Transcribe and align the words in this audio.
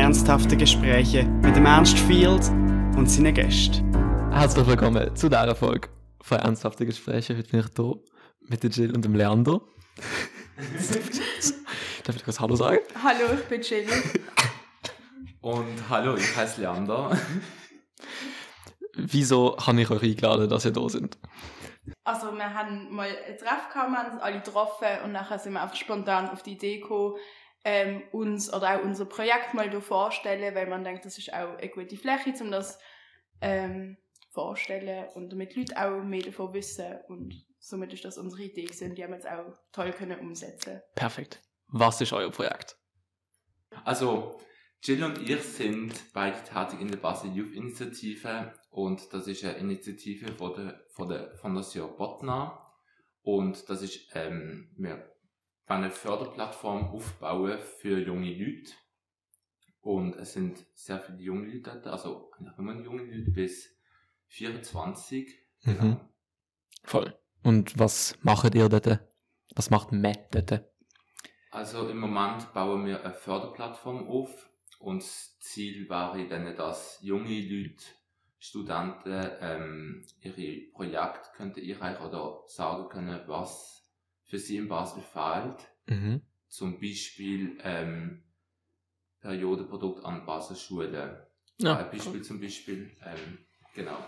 ernsthafte 0.00 0.56
Gespräche 0.56 1.24
mit 1.24 1.54
dem 1.54 1.66
Ernst 1.66 1.98
Field 1.98 2.48
und 2.96 3.04
seinen 3.06 3.34
Gästen. 3.34 3.84
Herzlich 4.32 4.66
willkommen 4.66 5.14
zu 5.14 5.28
dieser 5.28 5.54
Folge 5.54 5.90
von 6.22 6.38
Ernsthafte 6.38 6.86
Gespräche. 6.86 7.36
Heute 7.36 7.50
bin 7.50 7.60
ich 7.60 7.66
hier 7.76 7.96
mit 8.48 8.62
der 8.62 8.70
Jill 8.70 8.94
und 8.94 9.04
dem 9.04 9.14
Leander. 9.14 9.60
Darf 12.04 12.16
ich 12.16 12.24
kurz 12.24 12.40
Hallo 12.40 12.56
sagen? 12.56 12.78
Hallo, 13.04 13.34
ich 13.34 13.44
bin 13.44 13.60
Jill. 13.60 13.86
Und 15.42 15.90
hallo, 15.90 16.16
ich 16.16 16.34
heiße 16.34 16.62
Leander. 16.62 17.18
Wieso 18.94 19.58
habe 19.58 19.82
ich 19.82 19.90
euch 19.90 20.02
eingeladen, 20.02 20.48
dass 20.48 20.64
ihr 20.64 20.72
da 20.72 20.88
sind? 20.88 21.18
Also 22.04 22.32
wir 22.32 22.54
haben 22.54 22.90
mal 22.90 23.06
ein 23.08 23.36
Treff 23.36 23.68
gehabt, 23.70 23.90
wir 23.90 23.98
haben 23.98 24.12
uns 24.12 24.22
alle 24.22 24.40
getroffen 24.40 24.88
und 25.04 25.12
nachher 25.12 25.38
sind 25.38 25.52
wir 25.52 25.62
einfach 25.62 25.76
spontan 25.76 26.30
auf 26.30 26.42
die 26.42 26.52
Idee 26.52 26.78
gekommen, 26.78 27.16
ähm, 27.64 28.02
uns 28.12 28.52
oder 28.52 28.76
auch 28.76 28.84
unser 28.84 29.04
Projekt 29.04 29.54
mal 29.54 29.70
hier 29.70 29.80
vorstellen, 29.80 30.54
weil 30.54 30.66
man 30.66 30.84
denkt, 30.84 31.04
das 31.04 31.18
ist 31.18 31.32
auch 31.32 31.56
eine 31.56 31.68
gute 31.68 31.96
Fläche, 31.96 32.32
um 32.42 32.50
das 32.50 32.78
ähm, 33.40 33.96
vorstellen 34.30 35.08
und 35.14 35.30
damit 35.32 35.56
Leute 35.56 35.76
auch 35.76 36.02
mehr 36.02 36.22
davon 36.22 36.54
wissen 36.54 36.98
und 37.08 37.34
somit 37.58 37.92
ist 37.92 38.04
das 38.04 38.16
unsere 38.16 38.44
Idee 38.44 38.66
die 38.66 39.02
haben 39.02 39.10
wir 39.10 39.16
jetzt 39.16 39.28
auch 39.28 39.58
toll 39.72 39.92
können 39.92 40.18
umsetzen. 40.20 40.80
Perfekt. 40.94 41.42
Was 41.68 42.00
ist 42.00 42.12
euer 42.12 42.30
Projekt? 42.30 42.76
Also, 43.84 44.40
Jill 44.82 45.04
und 45.04 45.18
ich 45.28 45.42
sind 45.42 46.12
beide 46.12 46.42
tätig 46.42 46.80
in 46.80 46.90
der 46.90 46.98
Basel 46.98 47.32
Youth 47.32 47.52
Initiative 47.52 48.54
und 48.70 49.12
das 49.12 49.26
ist 49.26 49.44
eine 49.44 49.58
Initiative 49.58 50.32
von 50.32 50.54
der, 50.54 50.80
von 50.90 51.08
der 51.08 51.36
Fondation 51.36 51.96
Botna 51.96 52.58
und 53.22 53.68
das 53.68 53.82
ist, 53.82 54.08
ähm, 54.14 54.70
wir 54.76 55.10
wollen 55.70 55.84
eine 55.84 55.90
Förderplattform 55.90 56.88
aufbauen 56.88 57.58
für 57.58 57.98
junge 58.00 58.34
Leute 58.34 58.72
und 59.80 60.16
es 60.16 60.32
sind 60.32 60.66
sehr 60.74 61.00
viele 61.00 61.18
junge 61.18 61.46
Leute 61.46 61.70
dort, 61.70 61.86
also 61.86 62.32
nur 62.58 62.74
junge 62.82 63.04
Leute 63.04 63.30
bis 63.30 63.70
24. 64.26 65.32
Genau. 65.62 65.82
Mhm. 65.82 66.00
Voll. 66.82 67.18
Und 67.42 67.78
was 67.78 68.18
macht 68.22 68.54
ihr 68.54 68.68
dort? 68.68 69.00
Was 69.54 69.70
macht 69.70 69.92
man 69.92 70.16
dort? 70.32 70.64
Also 71.52 71.88
im 71.88 71.98
Moment 71.98 72.52
bauen 72.52 72.86
wir 72.86 73.04
eine 73.04 73.14
Förderplattform 73.14 74.08
auf 74.08 74.48
und 74.78 75.02
das 75.02 75.38
Ziel 75.38 75.88
wäre 75.88 76.26
dann, 76.28 76.56
dass 76.56 76.98
junge 77.02 77.40
Leute, 77.40 77.84
Studenten 78.38 79.30
ähm, 79.40 80.06
ihre 80.20 80.72
Projekte 80.72 81.30
könnten 81.36 81.60
einreichen 81.60 82.06
oder 82.06 82.42
sagen 82.46 82.88
können, 82.88 83.20
was 83.26 83.79
für 84.30 84.38
sie 84.38 84.56
in 84.56 84.68
Basel 84.68 85.02
fehlt. 85.02 85.68
Mhm. 85.86 86.22
Zum 86.48 86.80
Beispiel 86.80 87.58
ähm, 87.62 88.22
Periodenprodukt 89.20 90.04
an 90.04 90.24
Baselschulen. 90.24 91.18
Ja, 91.58 91.76
Ein 91.76 91.90
Beispiel 91.90 92.22
zum 92.22 92.40
Beispiel. 92.40 92.96
Ähm, 93.04 93.38
genau. 93.74 93.98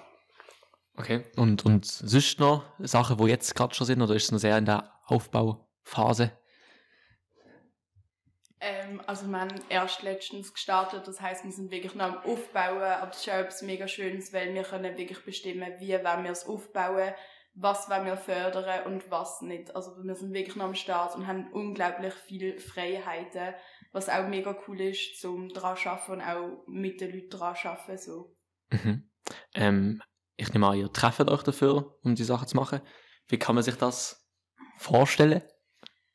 Okay. 0.95 1.25
Und, 1.37 1.65
und 1.67 1.85
sonst 1.85 2.39
noch 2.39 2.65
Sachen, 2.79 3.17
die 3.19 3.25
jetzt 3.25 3.55
gerade 3.55 3.75
schon 3.75 3.87
sind, 3.87 4.01
oder 4.01 4.15
ist 4.15 4.25
es 4.25 4.33
noch 4.33 4.39
sehr 4.39 4.57
in 4.59 4.65
der 4.65 4.93
Aufbauphase? 5.07 6.33
Ähm, 8.61 9.03
also 9.07 9.27
wir 9.27 9.41
haben 9.41 9.61
erst 9.69 10.03
letztens 10.03 10.55
gestartet, 10.55 11.09
das 11.09 11.21
heißt, 11.21 11.45
wir 11.45 11.51
sind 11.51 11.73
wirklich 11.73 11.97
noch 11.97 12.05
am 12.05 12.19
Aufbauen, 12.19 12.81
aber 12.81 13.09
das 13.09 13.19
ist 13.19 13.29
auch 13.29 13.39
etwas 13.39 13.63
mega 13.63 13.89
Schönes, 13.89 14.33
weil 14.33 14.55
wir 14.55 14.63
können 14.63 14.97
wirklich 14.97 15.25
bestimmen, 15.25 15.69
wie 15.81 15.93
wollen 15.93 16.25
wir 16.25 16.31
es 16.31 16.47
aufbauen, 16.47 17.13
was 17.55 17.91
wollen 17.91 18.07
wir 18.07 18.17
fördern 18.17 18.87
und 18.87 19.11
was 19.11 19.43
nicht. 19.43 19.75
Also 19.77 19.93
wir 20.03 20.15
sind 20.15 20.33
wirklich 20.33 20.57
noch 20.57 20.65
am 20.65 20.75
Start 20.75 21.15
und 21.17 21.27
haben 21.27 21.53
unglaublich 21.53 22.15
viele 22.15 22.59
Freiheiten, 22.59 23.55
was 23.93 24.09
auch 24.09 24.27
mega 24.27 24.57
cool 24.67 24.81
ist, 24.81 25.21
zum 25.21 25.49
dran 25.49 25.77
arbeiten 25.85 26.13
und 26.13 26.23
auch 26.23 26.65
mit 26.67 27.01
den 27.01 27.13
Leuten 27.13 27.31
dran 27.31 27.57
arbeiten. 27.63 27.99
So. 27.99 28.35
Mhm. 28.71 29.11
Ähm, 29.55 30.03
ich 30.37 30.53
nehme 30.53 30.67
an, 30.67 30.79
ihr 30.79 30.93
trefft 30.93 31.29
euch 31.29 31.43
dafür, 31.43 31.99
um 32.03 32.15
die 32.15 32.25
Sachen 32.25 32.49
zu 32.49 32.57
machen. 32.57 32.81
Wie 33.29 33.39
kann 33.39 33.55
man 33.55 33.65
sich 33.65 33.77
das 33.77 34.27
vorstellen? 34.79 35.43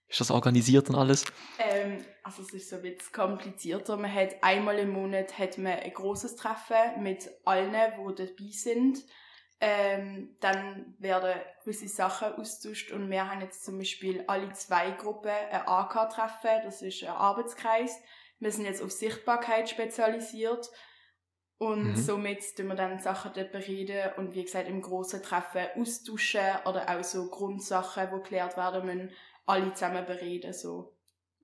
Ist 0.09 0.21
das 0.21 0.31
organisiert 0.31 0.89
und 0.89 0.95
alles? 0.95 1.25
Ähm, 1.59 2.03
also 2.23 2.41
es 2.41 2.53
ist 2.53 2.69
so 2.69 2.77
ein 2.77 2.81
bisschen 2.81 3.11
komplizierter. 3.11 3.97
Man 3.97 4.13
hat 4.13 4.41
einmal 4.41 4.79
im 4.79 4.89
Monat 4.89 5.37
hat 5.37 5.57
man 5.57 5.73
ein 5.73 5.93
großes 5.93 6.35
Treffen 6.37 7.03
mit 7.03 7.29
allen, 7.45 7.73
die 7.73 8.25
dabei 8.25 8.51
sind. 8.51 8.99
Ähm, 9.59 10.35
dann 10.39 10.93
werden 10.99 11.33
gewisse 11.63 11.87
Sachen 11.87 12.33
austauscht 12.33 12.91
und 12.91 13.09
wir 13.09 13.27
haben 13.29 13.41
jetzt 13.41 13.65
zum 13.65 13.79
Beispiel 13.79 14.23
alle 14.27 14.51
zwei 14.53 14.91
Gruppen 14.91 15.31
ein 15.31 15.67
AK-Treffen, 15.67 16.61
das 16.63 16.81
ist 16.83 17.03
ein 17.03 17.09
Arbeitskreis. 17.09 17.99
Wir 18.39 18.51
sind 18.51 18.65
jetzt 18.65 18.83
auf 18.83 18.91
Sichtbarkeit 18.91 19.67
spezialisiert 19.67 20.69
und 21.57 21.87
Mhm. 21.87 21.95
somit 21.95 22.55
tun 22.55 22.67
wir 22.67 22.75
dann 22.75 22.99
Sachen 22.99 23.31
dort 23.33 23.51
bereden 23.51 24.11
und 24.17 24.35
wie 24.35 24.43
gesagt 24.43 24.69
im 24.69 24.79
grossen 24.79 25.23
Treffen 25.23 25.65
austauschen 25.75 26.41
oder 26.65 26.87
auch 26.87 27.03
so 27.03 27.27
Grundsachen, 27.27 28.09
die 28.11 28.15
geklärt 28.17 28.57
werden 28.57 28.85
müssen, 28.85 29.11
alle 29.47 29.73
zusammen 29.73 30.05
bereden. 30.05 30.53
So. 30.53 30.93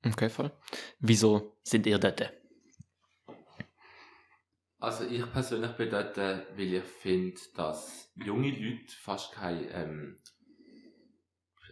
Okay, 0.05 0.29
voll. 0.29 0.51
Wieso 0.99 1.57
sind 1.63 1.87
ihr 1.87 1.97
dort? 1.97 2.31
Also 4.83 5.05
ich 5.05 5.31
persönlich 5.31 5.71
bin 5.77 5.89
dort, 5.89 6.17
äh, 6.17 6.45
weil 6.57 6.73
ich 6.73 6.83
finde, 6.83 7.39
dass 7.55 8.11
junge 8.15 8.51
Leute 8.51 8.93
fast 8.93 9.31
keine, 9.31 9.69
ähm, 9.69 10.19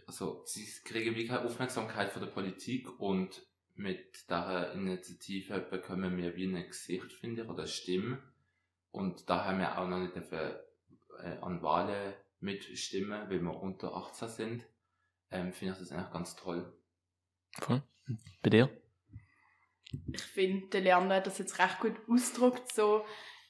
also 0.06 0.42
sie 0.46 0.66
kriegen 0.82 1.14
wie 1.14 1.26
keine 1.26 1.44
Aufmerksamkeit 1.44 2.08
von 2.08 2.22
der 2.22 2.30
Politik 2.30 2.98
und 2.98 3.46
mit 3.74 4.14
dieser 4.30 4.72
Initiative 4.72 5.60
bekommen 5.60 6.16
wir 6.16 6.34
wie 6.36 6.46
ein 6.46 6.66
Gesicht, 6.66 7.12
finde 7.12 7.42
ich, 7.42 7.48
oder 7.50 7.64
eine 7.64 7.68
Stimme. 7.68 8.22
Und 8.92 9.28
da 9.28 9.44
haben 9.44 9.58
wir 9.58 9.76
auch 9.78 9.88
noch 9.88 9.98
nicht 9.98 10.16
dafür, 10.16 10.66
äh, 11.22 11.36
an 11.42 11.60
Wahlen 11.60 12.14
mitstimmen, 12.40 13.28
weil 13.28 13.42
wir 13.42 13.60
unter 13.60 13.94
18 13.94 14.28
sind. 14.30 14.66
Ähm, 15.30 15.52
finde 15.52 15.74
ich 15.74 15.80
das 15.80 15.92
eigentlich 15.92 16.12
ganz 16.12 16.34
toll. 16.34 16.72
Voll. 17.60 17.82
Bei 18.40 18.48
dir? 18.48 18.70
Ich 20.12 20.22
finde, 20.22 20.68
der 20.68 20.80
Lerner 20.80 21.16
hat 21.16 21.26
das 21.26 21.38
jetzt 21.38 21.58
recht 21.58 21.80
gut 21.80 21.96
ausgedrückt, 22.08 22.72
so, 22.72 23.04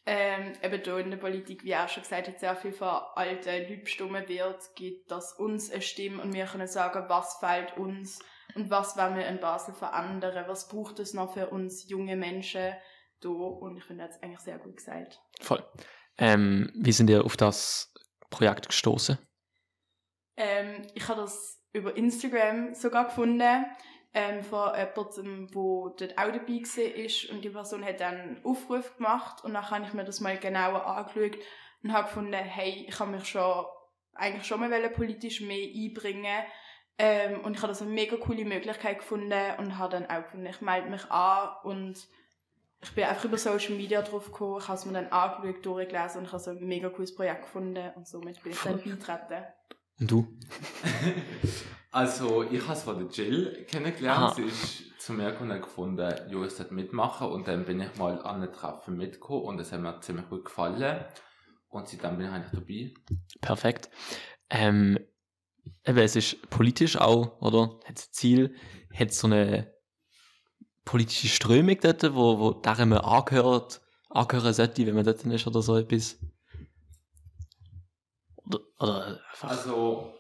ähm, 0.05 0.53
eben 0.63 0.83
da 0.83 0.99
in 0.99 1.11
der 1.11 1.19
Politik, 1.19 1.65
wie 1.65 1.71
er 1.71 1.85
auch 1.85 1.89
schon 1.89 2.03
gesagt 2.03 2.27
hat, 2.27 2.41
sehr 2.41 2.57
viel 2.57 2.73
von 2.73 2.89
alten 3.15 3.49
Leuten 3.49 3.85
bestimmt 3.85 4.29
wird, 4.29 4.75
gibt 4.75 5.11
das 5.11 5.33
uns 5.35 5.71
eine 5.71 5.83
Stimme 5.83 6.21
und 6.23 6.33
wir 6.35 6.47
können 6.47 6.67
sagen, 6.67 7.05
was 7.09 7.39
fehlt 7.39 7.77
uns 7.77 8.19
und 8.55 8.69
was 8.69 8.97
wollen 8.97 9.17
wir 9.17 9.27
in 9.27 9.39
Basel 9.39 9.75
verändern, 9.75 10.45
was 10.49 10.69
braucht 10.69 10.99
es 10.99 11.15
noch 11.15 11.33
für 11.33 11.51
uns 11.51 11.89
junge 11.89 12.17
Menschen 12.17 12.75
da 13.21 13.29
und 13.29 13.77
ich 13.77 13.85
finde, 13.85 14.05
hat 14.05 14.11
es 14.11 14.23
eigentlich 14.23 14.41
sehr 14.41 14.59
gut 14.59 14.77
gesagt. 14.77 15.21
Voll. 15.41 15.65
Ähm, 16.19 16.73
wie 16.75 16.93
sind 16.93 17.09
ihr 17.09 17.25
auf 17.25 17.37
das 17.37 17.95
Projekt 18.31 18.69
gestoßen? 18.69 19.19
Ähm, 20.37 20.83
ich 20.95 21.07
habe 21.09 21.21
das 21.21 21.63
über 21.73 21.97
Instagram 21.97 22.75
sogar 22.75 23.07
gefunden, 23.07 23.65
ähm, 24.15 24.43
von 24.43 24.71
jemandem, 24.77 25.49
der 25.49 25.55
dort 25.55 26.19
auch 26.19 26.33
dabei 26.33 26.63
war. 26.63 27.35
Und 27.35 27.45
die 27.45 27.51
Person 27.51 27.85
hat 27.85 28.01
dann 28.01 28.21
einen 28.21 28.45
Aufruf 28.45 28.97
gemacht 28.97 29.45
und 29.45 29.55
dann 29.55 29.71
habe 29.71 29.85
ich 29.85 29.95
mir 29.95 30.05
das 30.05 30.21
mal 30.21 30.39
genauer 30.39 30.87
angeschaut 30.87 31.39
und 31.83 31.93
habe 31.93 32.09
gefunden, 32.09 32.35
hey, 32.35 32.87
ich 32.89 32.99
habe 32.99 33.11
mich 33.11 33.25
schon 33.25 33.65
eigentlich 34.15 34.47
schon 34.47 34.61
mal 34.61 34.71
wollen, 34.71 34.93
politisch 34.93 35.41
mehr 35.41 35.69
einbringen 35.75 36.45
ähm, 36.99 37.41
und 37.41 37.57
ich 37.57 37.63
habe 37.63 37.73
das 37.73 37.83
eine 37.83 37.91
mega 37.91 38.17
coole 38.17 38.45
Möglichkeit 38.45 38.99
gefunden 38.99 39.41
und 39.59 39.79
habe 39.79 39.93
dann 39.93 40.07
auch 40.07 40.25
gefunden, 40.25 40.47
ich 40.47 40.61
melde 40.61 40.91
mich 40.91 41.11
an 41.11 41.51
und 41.65 42.07
ich 42.83 42.93
bin 42.93 43.05
einfach 43.05 43.25
über 43.25 43.39
Social 43.39 43.77
Media 43.77 44.03
drauf 44.03 44.27
gekommen, 44.27 44.59
ich 44.61 44.69
habe 44.69 44.79
es 44.79 44.85
mir 44.85 44.93
dann 44.93 45.09
angeschaut, 45.09 45.65
durchgelesen 45.65 46.19
und 46.19 46.25
ich 46.27 46.33
habe 46.33 46.43
so 46.43 46.51
ein 46.51 46.65
mega 46.67 46.91
cooles 46.91 47.15
Projekt 47.15 47.43
gefunden 47.43 47.91
und 47.97 48.07
somit 48.07 48.43
bin 48.43 48.53
ich 48.53 48.61
dann 48.61 48.83
beitreten. 48.83 49.45
Und 50.01 50.11
du? 50.11 50.27
Also, 51.93 52.43
ich 52.43 52.63
habe 52.63 52.73
es 52.73 52.83
von 52.83 52.99
der 52.99 53.09
Jill 53.09 53.67
kennengelernt. 53.69 54.25
Aha. 54.25 54.35
Sie 54.35 54.45
ist 54.45 54.99
zu 54.99 55.13
mir 55.13 55.31
gekommen 55.31 55.51
und 55.51 55.57
hat 55.57 55.63
gefunden, 55.63 56.31
jo, 56.31 56.43
ich 56.43 56.53
sollte 56.53 56.73
mitmachen. 56.73 57.29
Und 57.29 57.47
dann 57.47 57.67
bin 57.67 57.81
ich 57.81 57.95
mal 57.97 58.19
an 58.23 58.43
einem 58.43 58.53
Treffen 58.53 58.97
mitgekommen 58.97 59.43
und 59.43 59.61
es 59.61 59.73
hat 59.73 59.81
mir 59.81 60.01
ziemlich 60.01 60.27
gut 60.31 60.47
gefallen. 60.47 61.05
Und 61.69 61.89
seitdem 61.89 62.17
bin 62.17 62.27
ich 62.27 62.33
eigentlich 62.33 62.95
dabei. 63.05 63.19
Perfekt. 63.43 63.91
Ähm, 64.49 64.99
eben, 65.85 65.99
es 65.99 66.17
ist 66.17 66.49
politisch 66.49 66.97
auch, 66.97 67.41
oder? 67.43 67.79
Hat 67.85 67.99
das 67.99 68.11
Ziel, 68.11 68.55
hat 68.95 69.13
so 69.13 69.27
eine 69.27 69.75
politische 70.87 71.29
Strömung 71.29 71.79
dort, 71.79 72.03
wo, 72.15 72.39
wo 72.39 72.53
der 72.53 72.87
man 72.87 72.99
angehört, 72.99 73.83
angehören 74.09 74.55
sollte, 74.55 74.87
wenn 74.87 74.95
man 74.95 75.05
dort 75.05 75.25
ist 75.25 75.47
oder 75.47 75.61
so 75.61 75.77
etwas? 75.77 76.19
Oder, 78.37 78.61
oder 78.79 79.21
einfach. 79.31 79.51
Also, 79.51 80.15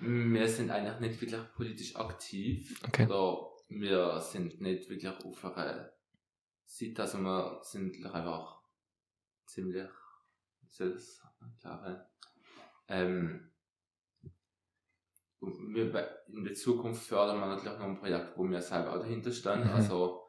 wir 0.00 0.48
sind 0.48 0.70
eigentlich 0.70 1.00
nicht 1.00 1.20
wirklich 1.20 1.54
politisch 1.54 1.96
aktiv. 1.96 2.80
Okay. 2.86 3.06
Oder 3.06 3.50
wir 3.68 4.20
sind 4.20 4.60
nicht 4.60 4.88
wirklich 4.88 5.08
auf 5.08 5.44
einer 5.44 5.90
Seite. 6.64 7.02
Also, 7.02 7.18
wir 7.18 7.60
sind 7.62 8.04
einfach 8.06 8.62
ziemlich, 9.46 9.88
wie 10.62 10.68
soll 10.70 10.92
das? 10.92 11.22
Ähm, 12.88 13.50
wir, 15.40 16.24
in 16.28 16.44
der 16.44 16.54
Zukunft 16.54 17.06
fördern 17.06 17.38
wir 17.38 17.46
natürlich 17.46 17.78
noch 17.78 17.86
ein 17.86 17.98
Projekt, 17.98 18.36
wo 18.36 18.48
wir 18.48 18.60
selber 18.60 18.94
auch 18.94 19.00
dahinter 19.00 19.32
stehen. 19.32 19.64
Mhm. 19.64 19.70
Also, 19.70 20.26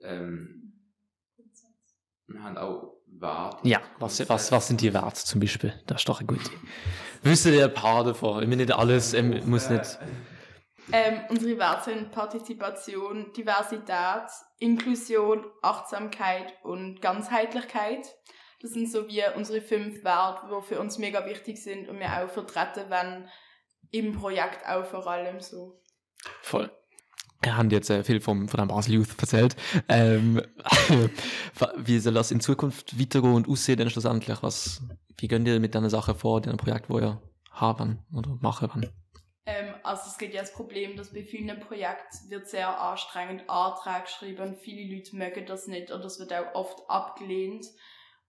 ähm, 0.00 0.72
wir 2.26 2.42
haben 2.42 2.56
auch 2.58 3.00
Werte. 3.06 3.68
Ja, 3.68 3.82
was, 3.98 4.28
was, 4.28 4.52
was 4.52 4.68
sind 4.68 4.80
die 4.80 4.92
Werte 4.92 5.24
zum 5.24 5.40
Beispiel? 5.40 5.74
Das 5.86 6.00
ist 6.00 6.08
doch 6.08 6.20
eine 6.20 6.26
gute. 6.26 6.50
Wissen 7.22 7.52
ihr 7.52 7.64
ein 7.64 7.74
paar 7.74 8.04
davon? 8.04 8.42
Ich 8.42 8.48
meine 8.48 8.62
nicht 8.62 8.72
alles, 8.72 9.14
ähm, 9.14 9.40
muss 9.46 9.68
nicht. 9.68 9.98
Ähm, 10.92 11.20
unsere 11.28 11.58
Werte 11.58 11.90
sind 11.90 12.10
Partizipation, 12.10 13.32
Diversität, 13.32 14.28
Inklusion, 14.58 15.44
Achtsamkeit 15.62 16.54
und 16.62 17.00
Ganzheitlichkeit. 17.00 18.06
Das 18.60 18.72
sind 18.72 18.90
so 18.90 19.06
wie 19.08 19.22
unsere 19.36 19.60
fünf 19.60 20.02
Werte, 20.02 20.46
die 20.48 20.66
für 20.66 20.80
uns 20.80 20.98
mega 20.98 21.24
wichtig 21.26 21.62
sind 21.62 21.88
und 21.88 21.98
wir 21.98 22.08
auch 22.08 22.30
vertreten 22.30 22.90
werden 22.90 23.28
im 23.90 24.12
Projekt 24.12 24.66
auch 24.66 24.84
vor 24.84 25.06
allem 25.06 25.40
so. 25.40 25.80
Voll. 26.42 26.70
Wir 27.42 27.56
haben 27.56 27.70
jetzt 27.70 27.88
äh, 27.88 28.04
viel 28.04 28.20
vom, 28.20 28.48
von 28.48 28.58
dem 28.60 28.68
Basel 28.68 28.94
Youth 28.94 29.18
erzählt. 29.18 29.56
Ähm, 29.88 30.42
wie 31.76 31.98
soll 31.98 32.14
das 32.14 32.30
in 32.30 32.40
Zukunft 32.40 33.00
weitergehen 33.00 33.34
und 33.34 33.48
aussehen 33.48 33.78
denn 33.78 33.88
schlussendlich? 33.88 34.42
Was, 34.42 34.82
wie 35.16 35.28
gehen 35.28 35.46
ihr 35.46 35.58
mit 35.58 35.74
diesen 35.74 35.88
Sachen 35.88 36.14
vor, 36.14 36.40
den 36.42 36.58
Projekt, 36.58 36.90
wo 36.90 36.98
ihr 36.98 37.20
haben 37.50 38.00
oder 38.14 38.36
machen 38.40 38.68
wollt? 38.74 38.92
Ähm, 39.46 39.74
also 39.82 40.02
es 40.06 40.18
gibt 40.18 40.34
ja 40.34 40.42
das 40.42 40.52
Problem, 40.52 40.96
dass 40.96 41.14
bei 41.14 41.22
vielen 41.22 41.58
Projekten 41.60 42.30
wird 42.30 42.48
sehr 42.48 42.78
anstrengend 42.78 43.48
Anträge 43.48 44.02
geschrieben 44.02 44.56
viele 44.60 44.94
Leute 44.94 45.16
mögen 45.16 45.46
das 45.46 45.66
nicht 45.66 45.90
und 45.90 46.04
das 46.04 46.18
wird 46.18 46.32
auch 46.34 46.54
oft 46.54 46.78
abgelehnt. 46.88 47.66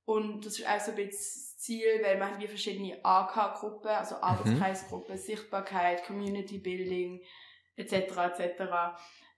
Und 0.05 0.45
das 0.45 0.57
ist 0.57 0.67
auch 0.67 0.79
so 0.79 0.91
ein 0.91 0.97
bisschen 0.97 1.11
das 1.11 1.57
Ziel, 1.57 1.85
weil 2.01 2.17
wir 2.17 2.27
haben 2.27 2.41
wie 2.41 2.47
verschiedene 2.47 2.99
AK-Gruppen, 3.03 3.91
also 3.91 4.15
Arbeitskreisgruppen, 4.15 5.17
Sichtbarkeit, 5.17 6.05
Community 6.05 6.57
Building 6.57 7.21
etc. 7.81 8.39
etc. 8.39 8.61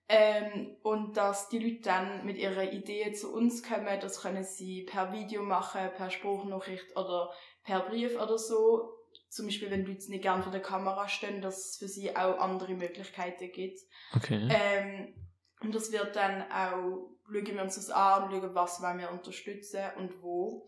Ähm, 0.09 0.75
und 0.83 1.15
dass 1.17 1.49
die 1.49 1.59
Leute 1.59 1.81
dann 1.83 2.25
mit 2.25 2.37
ihren 2.37 2.69
Ideen 2.69 3.15
zu 3.15 3.33
uns 3.33 3.63
kommen, 3.63 3.99
das 4.01 4.21
können 4.21 4.43
sie 4.43 4.83
per 4.83 5.13
Video 5.13 5.43
machen, 5.43 5.89
per 5.95 6.09
Spruchnachricht 6.09 6.95
oder 6.95 7.31
per 7.63 7.81
Brief 7.81 8.19
oder 8.19 8.37
so. 8.37 8.97
Zum 9.29 9.47
Beispiel, 9.47 9.71
wenn 9.71 9.85
Leute 9.85 10.11
nicht 10.11 10.21
gerne 10.21 10.43
vor 10.43 10.51
der 10.51 10.61
Kamera 10.61 11.07
stehen, 11.07 11.41
dass 11.41 11.71
es 11.71 11.77
für 11.77 11.87
sie 11.87 12.15
auch 12.15 12.37
andere 12.39 12.73
Möglichkeiten 12.73 13.51
gibt. 13.51 13.79
Okay. 14.15 14.47
Ähm, 14.51 15.15
und 15.61 15.73
das 15.73 15.91
wird 15.91 16.15
dann 16.15 16.43
auch, 16.51 17.09
schauen 17.25 17.55
wir 17.55 17.61
uns 17.61 17.75
das 17.75 17.89
an 17.89 18.23
und 18.23 18.31
schauen, 18.31 18.53
was 18.55 18.81
wollen 18.81 18.99
wir 18.99 19.11
unterstützen 19.11 19.83
und 19.97 20.21
wo. 20.21 20.67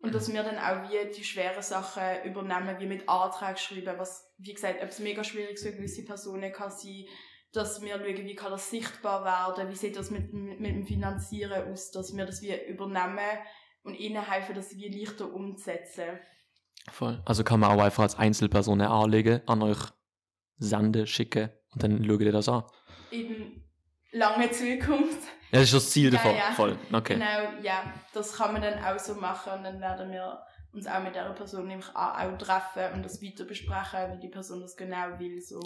Und 0.00 0.14
dass 0.14 0.32
wir 0.32 0.42
dann 0.42 0.58
auch 0.58 0.88
wie 0.88 1.10
die 1.12 1.24
schweren 1.24 1.62
Sachen 1.62 2.22
übernehmen, 2.24 2.78
wie 2.78 2.86
mit 2.86 3.08
Anträgen 3.08 3.56
schreiben, 3.56 3.98
was, 3.98 4.32
wie 4.38 4.54
gesagt, 4.54 4.80
etwas 4.80 5.00
mega 5.00 5.24
schwierig 5.24 5.58
für 5.58 5.72
gewisse 5.72 6.04
Personen 6.04 6.52
kann 6.52 6.70
sein, 6.70 7.04
dass 7.52 7.82
wir 7.82 7.94
schauen, 7.94 8.04
wie 8.06 8.34
kann 8.34 8.52
das 8.52 8.70
sichtbar 8.70 9.24
werden, 9.24 9.70
wie 9.70 9.74
sieht 9.74 9.96
das 9.96 10.10
mit, 10.10 10.32
mit, 10.32 10.60
mit 10.60 10.70
dem 10.70 10.86
Finanzieren 10.86 11.72
aus, 11.72 11.90
dass 11.90 12.16
wir 12.16 12.26
das 12.26 12.42
wie 12.42 12.54
übernehmen 12.68 13.38
und 13.82 13.94
ihnen 13.94 14.22
helfen, 14.22 14.54
das 14.54 14.76
wie 14.76 14.88
leichter 14.88 15.32
umzusetzen. 15.32 16.20
Voll. 16.90 17.20
Also 17.24 17.42
kann 17.42 17.60
man 17.60 17.70
auch 17.70 17.82
einfach 17.82 18.04
als 18.04 18.18
Einzelperson 18.18 18.80
anlegen, 18.80 19.40
an 19.46 19.62
euch 19.62 19.78
senden, 20.58 21.06
schicken 21.06 21.50
und 21.72 21.82
dann 21.82 22.04
schaut 22.04 22.20
ihr 22.20 22.32
das 22.32 22.48
an. 22.48 22.64
In 23.10 23.67
lange 24.12 24.50
Zukunft. 24.50 25.22
Ja, 25.50 25.60
das 25.60 25.62
ist 25.64 25.74
das 25.74 25.90
Ziel 25.90 26.12
Ja, 26.12 26.18
davon. 26.18 26.36
ja. 26.36 26.52
Voll. 26.52 26.78
Okay. 26.92 27.14
Genau, 27.14 27.60
ja, 27.62 27.92
das 28.12 28.34
kann 28.36 28.52
man 28.52 28.62
dann 28.62 28.82
auch 28.84 28.98
so 28.98 29.14
machen 29.14 29.52
und 29.54 29.64
dann 29.64 29.80
werden 29.80 30.10
wir 30.12 30.42
uns 30.72 30.86
auch 30.86 31.02
mit 31.02 31.14
dieser 31.14 31.30
Person 31.32 31.66
nämlich 31.66 31.88
auch 31.94 32.38
treffen 32.38 32.92
und 32.94 33.02
das 33.04 33.22
weiter 33.22 33.44
besprechen, 33.44 34.12
wie 34.14 34.20
die 34.20 34.28
Person 34.28 34.60
das 34.60 34.76
genau 34.76 35.18
will. 35.18 35.40
So. 35.40 35.60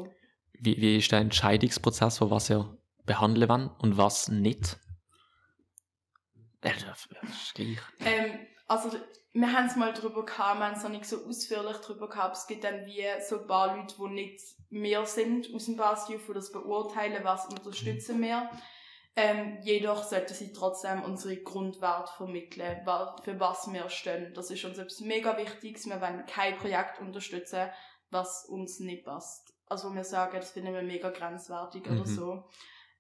Wie, 0.53 0.77
wie 0.81 0.99
ist 0.99 1.11
der 1.11 1.19
Entscheidungsprozess, 1.21 2.19
von 2.19 2.31
was 2.31 2.51
ihr 2.51 2.79
behandeln 3.05 3.49
wollt 3.49 3.71
und 3.81 3.97
was 3.99 4.29
nicht? 4.29 4.79
Ja, 6.65 6.71
das 6.87 7.09
ist 7.29 7.55
gleich. 7.55 7.79
Ähm, 8.01 8.39
also, 8.73 8.99
wir 9.35 9.53
haben 9.53 9.67
es 9.67 9.77
mal 9.77 9.93
drüber 9.93 10.25
gehabt, 10.25 10.59
wir 10.59 10.67
haben 10.67 10.77
es 10.77 10.83
noch 10.83 10.91
nicht 10.91 11.07
so 11.07 11.25
ausführlich 11.27 11.77
drüber 11.79 12.09
gehabt. 12.09 12.37
Es 12.37 12.47
gibt 12.47 12.65
dann 12.65 12.85
wie 12.85 13.05
so 13.27 13.41
ein 13.41 13.47
paar 13.47 13.77
Leute, 13.77 13.95
die 13.99 14.09
nicht 14.15 14.41
mehr 14.71 15.07
sind 15.07 15.55
aus 15.55 15.67
dem 15.67 15.77
Basjuf, 15.77 16.27
die 16.27 16.33
das 16.35 16.53
beurteilen, 16.53 17.23
was 17.25 17.47
unterstützen 17.47 18.21
wir. 18.23 18.51
Ähm, 19.15 19.59
jedoch 19.63 20.05
sollten 20.05 20.33
sie 20.33 20.53
trotzdem 20.53 21.03
unsere 21.03 21.37
Grundwerte 21.37 22.11
vermitteln, 22.17 22.81
für 23.23 23.39
was 23.39 23.71
wir 23.71 23.89
stehen. 23.91 24.33
Das 24.35 24.51
ist 24.51 24.65
uns 24.65 24.79
etwas 24.79 25.01
mega 25.01 25.37
Wichtiges. 25.37 25.87
Wir 25.87 26.01
wollen 26.01 26.25
kein 26.27 26.57
Projekt 26.57 26.99
unterstützen, 27.01 27.69
was 28.11 28.47
uns 28.47 28.81
nicht 28.81 29.05
passt. 29.05 29.53
Also 29.67 29.91
wo 29.91 29.95
wir 29.95 30.05
sagen, 30.05 30.37
das 30.37 30.51
finden 30.53 30.75
wir 30.75 30.83
mega 30.83 31.11
grenzwertig 31.11 31.83
oder 31.87 32.01
Mhm. 32.01 32.07
so. 32.07 32.45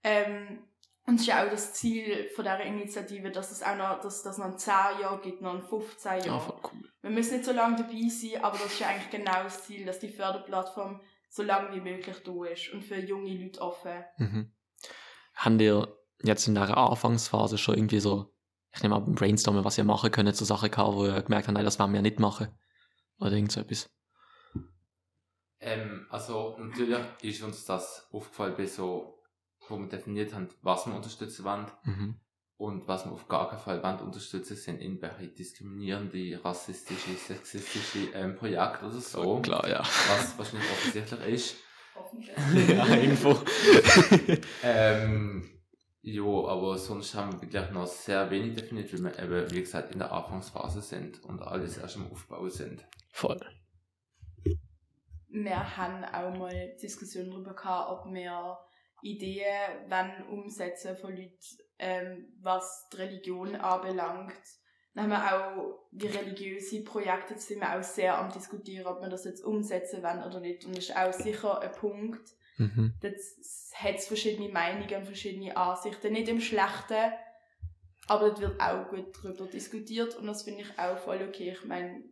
Ähm, 0.04 0.66
und 1.06 1.16
es 1.16 1.22
ist 1.22 1.26
ja 1.26 1.44
auch 1.44 1.50
das 1.50 1.72
Ziel 1.74 2.28
von 2.34 2.44
dieser 2.44 2.60
Initiative, 2.62 3.30
dass 3.30 3.50
es 3.50 3.62
auch 3.62 3.76
noch, 3.76 4.00
dass 4.00 4.22
das 4.22 4.38
noch 4.38 4.46
ein 4.46 4.58
10 4.58 4.72
Jahre 5.00 5.20
gibt, 5.20 5.42
noch 5.42 5.54
ein 5.54 5.62
15 5.62 6.12
Ja, 6.20 6.26
Jahre. 6.26 6.40
voll 6.40 6.60
cool. 6.72 6.88
Wir 7.02 7.10
müssen 7.10 7.34
nicht 7.34 7.44
so 7.44 7.52
lange 7.52 7.76
dabei 7.76 8.08
sein, 8.08 8.42
aber 8.44 8.58
das 8.58 8.66
ist 8.72 8.80
ja 8.80 8.88
eigentlich 8.88 9.10
genau 9.10 9.42
das 9.42 9.64
Ziel, 9.64 9.84
dass 9.84 9.98
die 9.98 10.08
Förderplattform 10.08 11.00
so 11.28 11.42
lange 11.42 11.74
wie 11.74 11.80
möglich 11.80 12.16
da 12.24 12.44
ist 12.44 12.72
und 12.72 12.82
für 12.84 12.98
junge 13.00 13.34
Leute 13.36 13.60
offen. 13.60 14.04
Mhm. 14.18 14.52
Habt 15.34 15.60
ihr 15.60 15.96
jetzt 16.22 16.46
in 16.46 16.54
der 16.54 16.76
Anfangsphase 16.76 17.58
schon 17.58 17.74
irgendwie 17.76 18.00
so, 18.00 18.32
ich 18.74 18.82
nehme 18.82 18.94
mal 18.94 19.00
beim 19.00 19.14
Brainstormen, 19.14 19.64
was 19.64 19.78
ihr 19.78 19.84
machen 19.84 20.10
könnt, 20.10 20.36
so 20.36 20.44
Sachen 20.44 20.70
gehabt, 20.70 20.94
wo 20.94 21.06
ihr 21.06 21.22
gemerkt 21.22 21.48
habt, 21.48 21.54
nein, 21.54 21.64
das 21.64 21.78
wollen 21.78 21.92
wir 21.92 22.02
nicht 22.02 22.20
machen? 22.20 22.48
Oder 23.18 23.32
irgend 23.32 23.50
so 23.52 23.60
etwas? 23.60 23.90
Ähm, 25.60 26.06
also 26.10 26.56
natürlich 26.58 26.98
ist 27.22 27.42
uns 27.42 27.64
das 27.64 28.08
aufgefallen 28.12 28.54
bei 28.56 28.66
so, 28.66 29.21
wo 29.68 29.78
wir 29.78 29.88
definiert 29.88 30.34
haben, 30.34 30.48
was 30.62 30.86
wir 30.86 30.94
unterstützen 30.94 31.44
wollen 31.44 31.66
Mhm. 31.84 32.20
und 32.56 32.88
was 32.88 33.04
wir 33.04 33.12
auf 33.12 33.28
gar 33.28 33.48
keinen 33.48 33.60
Fall 33.60 33.82
wollen 33.82 34.00
unterstützen, 34.00 34.56
sind 34.56 34.80
irgendwelche 34.80 35.28
diskriminierende, 35.28 36.40
rassistische, 36.44 37.12
sexistische 37.14 38.10
ähm, 38.14 38.36
Projekte 38.36 38.86
oder 38.86 39.00
so. 39.00 39.40
Klar, 39.40 39.68
ja. 39.68 39.80
Was 39.80 40.36
wahrscheinlich 40.38 40.70
offensichtlich 40.70 41.26
ist. 41.34 41.56
Hoffentlich. 41.94 42.36
ja, 42.68 42.84
Info. 42.96 43.36
Ähm, 44.64 45.48
jo, 46.02 46.48
aber 46.48 46.78
sonst 46.78 47.14
haben 47.14 47.32
wir 47.32 47.42
wirklich 47.42 47.70
noch 47.70 47.86
sehr 47.86 48.30
wenig 48.30 48.54
definiert, 48.56 48.92
weil 48.92 49.12
wir 49.14 49.18
eben, 49.42 49.50
wie 49.52 49.60
gesagt, 49.60 49.92
in 49.92 49.98
der 49.98 50.10
Anfangsphase 50.12 50.80
sind 50.80 51.22
und 51.24 51.40
alles 51.42 51.78
erst 51.78 51.96
im 51.96 52.10
Aufbau 52.10 52.48
sind. 52.48 52.84
Voll. 53.12 53.40
Wir 55.28 55.76
haben 55.76 56.04
auch 56.04 56.36
mal 56.38 56.76
Diskussionen 56.82 57.30
darüber 57.30 57.54
gehabt, 57.54 57.90
ob 57.90 58.12
wir 58.12 58.58
Ideen 59.02 59.88
wollen 59.88 60.26
umsetzen 60.28 60.96
von 60.96 61.14
Leuten, 61.14 61.38
ähm, 61.78 62.32
was 62.40 62.88
die 62.92 62.96
Religion 62.96 63.54
anbelangt. 63.56 64.32
Dann 64.94 65.04
haben 65.04 65.10
wir 65.10 65.34
auch 65.34 65.88
die 65.90 66.06
religiöse 66.06 66.84
Projekte, 66.84 67.38
sind 67.38 67.60
wir 67.60 67.78
auch 67.78 67.82
sehr 67.82 68.18
am 68.18 68.30
diskutieren, 68.30 68.86
ob 68.86 69.00
wir 69.00 69.08
das 69.08 69.24
jetzt 69.24 69.42
umsetzen 69.42 70.02
wollen 70.02 70.22
oder 70.22 70.40
nicht. 70.40 70.64
Und 70.64 70.76
das 70.76 70.84
ist 70.84 70.96
auch 70.96 71.12
sicher 71.12 71.60
ein 71.60 71.72
Punkt, 71.72 72.28
Mhm. 72.58 72.94
Dort 73.00 73.14
hat 73.74 73.94
es 73.96 74.06
verschiedene 74.06 74.48
Meinungen 74.48 74.94
und 74.94 75.06
verschiedene 75.06 75.56
Ansichten. 75.56 76.12
Nicht 76.12 76.28
im 76.28 76.40
Schlechten, 76.40 77.12
aber 78.06 78.30
dort 78.30 78.40
wird 78.40 78.60
auch 78.60 78.88
gut 78.88 79.16
darüber 79.16 79.46
diskutiert 79.46 80.16
und 80.16 80.26
das 80.26 80.42
finde 80.42 80.62
ich 80.62 80.78
auch 80.78 80.98
voll 80.98 81.22
okay. 81.26 81.52
Ich 81.52 81.64
meine, 81.64 82.02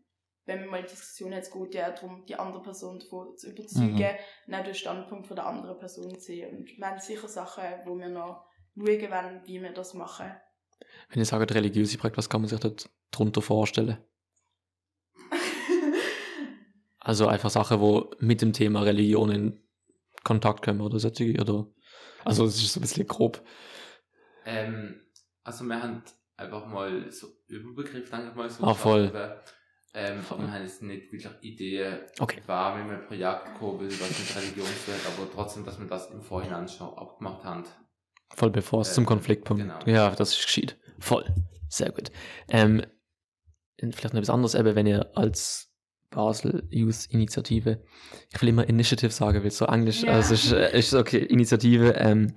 wenn 0.47 0.61
man 0.61 0.69
mal 0.71 0.77
eine 0.79 0.87
Diskussion 0.89 1.33
es 1.33 1.51
geht 1.51 1.75
ja 1.75 1.91
auch 1.91 1.95
darum, 1.95 2.25
die 2.27 2.35
andere 2.37 2.63
Person 2.63 2.99
davon 2.99 3.37
zu 3.37 3.51
überzeugen 3.51 3.95
Mhm. 3.97 4.05
und 4.47 4.55
auch 4.55 4.65
den 4.65 4.75
Standpunkt 4.75 5.27
von 5.27 5.37
der 5.37 5.47
anderen 5.47 5.79
Person 5.79 6.11
zu 6.15 6.21
sehen. 6.21 6.57
Und 6.57 6.69
wir 6.77 6.87
haben 6.87 6.99
sicher 7.01 7.29
Sachen, 7.29 7.65
wo 7.85 7.97
wir 7.99 8.09
noch 8.09 8.47
schauen 8.77 8.87
wollen, 9.11 9.41
wie 9.47 9.61
wir 9.63 9.73
das 9.73 9.95
machen. 9.95 10.33
Wenn 11.11 11.19
ihr 11.21 11.25
sagt 11.27 11.55
religiöse 11.55 11.99
Projekt, 11.99 12.17
was 12.17 12.29
kann 12.31 12.41
man 12.41 12.49
sich 12.49 12.59
dort 12.61 12.89
drunter 13.11 13.43
vorstellen? 13.43 13.99
Also 17.03 17.27
einfach 17.29 17.49
Sachen, 17.51 17.81
wo 17.81 18.11
mit 18.19 18.43
dem 18.43 18.53
Thema 18.53 18.83
Religion 18.83 19.31
in 19.31 19.61
Kontakt 20.23 20.63
kommen 20.63 20.83
oder 20.83 20.99
solche, 20.99 21.33
oder? 21.41 21.67
Also 22.25 22.45
es 22.45 22.57
ist 22.63 22.75
so 22.75 22.79
ein 22.79 22.83
bisschen 22.83 23.07
grob. 23.07 23.43
Ähm, 24.45 25.01
also 25.43 25.65
wir 25.65 25.83
haben 25.83 26.03
einfach 26.37 26.67
mal 26.67 27.11
so 27.11 27.29
Überbegriff, 27.47 28.11
denke 28.11 28.29
ich 28.29 28.35
mal, 28.35 28.51
so 28.51 28.65
Ah, 28.65 28.75
voll. 28.75 29.09
geschaffen. 29.11 29.41
Ähm, 29.93 30.21
Voll. 30.23 30.39
Wir 30.39 30.53
haben 30.53 30.63
jetzt 30.63 30.83
nicht 30.83 31.11
wirklich 31.13 31.29
Ideen, 31.43 31.99
Okay. 32.21 32.41
war 32.47 32.77
mit 32.77 32.93
einem 32.93 33.07
Projekt 33.07 33.47
gekommen 33.47 33.81
will, 33.81 33.91
was 33.91 34.09
mit 34.19 34.37
Religion 34.37 34.67
zu 34.67 34.85
tun 34.93 34.95
hat, 34.95 35.13
aber 35.19 35.29
trotzdem, 35.35 35.65
dass 35.65 35.81
wir 35.81 35.87
das 35.87 36.11
im 36.11 36.23
Vorhinein 36.23 36.69
schon 36.69 36.89
abgemacht 36.97 37.45
haben. 37.45 37.65
Voll 38.35 38.51
bevor 38.51 38.83
es 38.83 38.91
Äh, 38.91 38.95
zum 38.95 39.07
Konfliktpunkt. 39.07 39.63
genau. 39.63 39.79
Ja, 39.87 40.11
das 40.15 40.31
ist 40.39 40.45
geschieht. 40.45 40.79
Voll. 41.01 41.25
Sehr 41.69 41.91
gut. 41.91 42.13
Ähm, 42.49 42.83
vielleicht 43.81 44.15
noch 44.15 44.21
etwas 44.21 44.31
anderes, 44.31 44.55
eben 44.55 44.77
wenn 44.77 44.87
ihr 44.87 45.11
als 45.17 45.73
Basel 46.11 46.67
Youth 46.71 47.07
Initiative, 47.09 47.83
ich 48.33 48.41
will 48.41 48.49
immer 48.51 48.69
Initiative 48.69 49.11
sagen, 49.13 49.41
weil 49.41 49.49
es 49.49 49.59
so 49.59 49.65
Englisch, 49.67 50.03
Ja. 50.03 50.13
also 50.13 50.35
es 50.35 50.45
ist, 50.47 50.53
äh, 50.53 50.79
ist 50.79 50.95
okay, 50.95 51.19
Initiative, 51.19 51.95
ähm, 51.97 52.35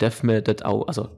dürfen 0.00 0.28
wir 0.28 0.40
das 0.42 0.62
auch, 0.62 0.86
also 0.88 1.10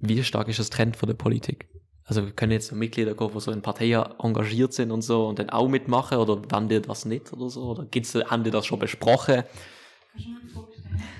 wie 0.00 0.22
stark 0.24 0.48
ist 0.48 0.58
das 0.58 0.68
Trend 0.70 0.96
von 0.96 1.06
der 1.08 1.14
Politik? 1.16 1.68
Also 2.06 2.24
können 2.30 2.52
jetzt 2.52 2.70
Mitglieder 2.72 3.14
kommen, 3.14 3.34
die 3.34 3.40
so 3.40 3.50
in 3.50 3.62
Parteien 3.62 4.04
engagiert 4.20 4.72
sind 4.72 4.92
und 4.92 5.02
so 5.02 5.26
und 5.26 5.40
dann 5.40 5.50
auch 5.50 5.68
mitmachen 5.68 6.18
oder 6.18 6.40
wann 6.48 6.68
dir 6.68 6.80
das 6.80 7.04
nicht 7.04 7.32
oder 7.32 7.50
so? 7.50 7.64
Oder 7.64 7.84
gibt's, 7.84 8.14
haben 8.14 8.44
die 8.44 8.52
das 8.52 8.64
schon 8.64 8.78
besprochen? 8.78 9.42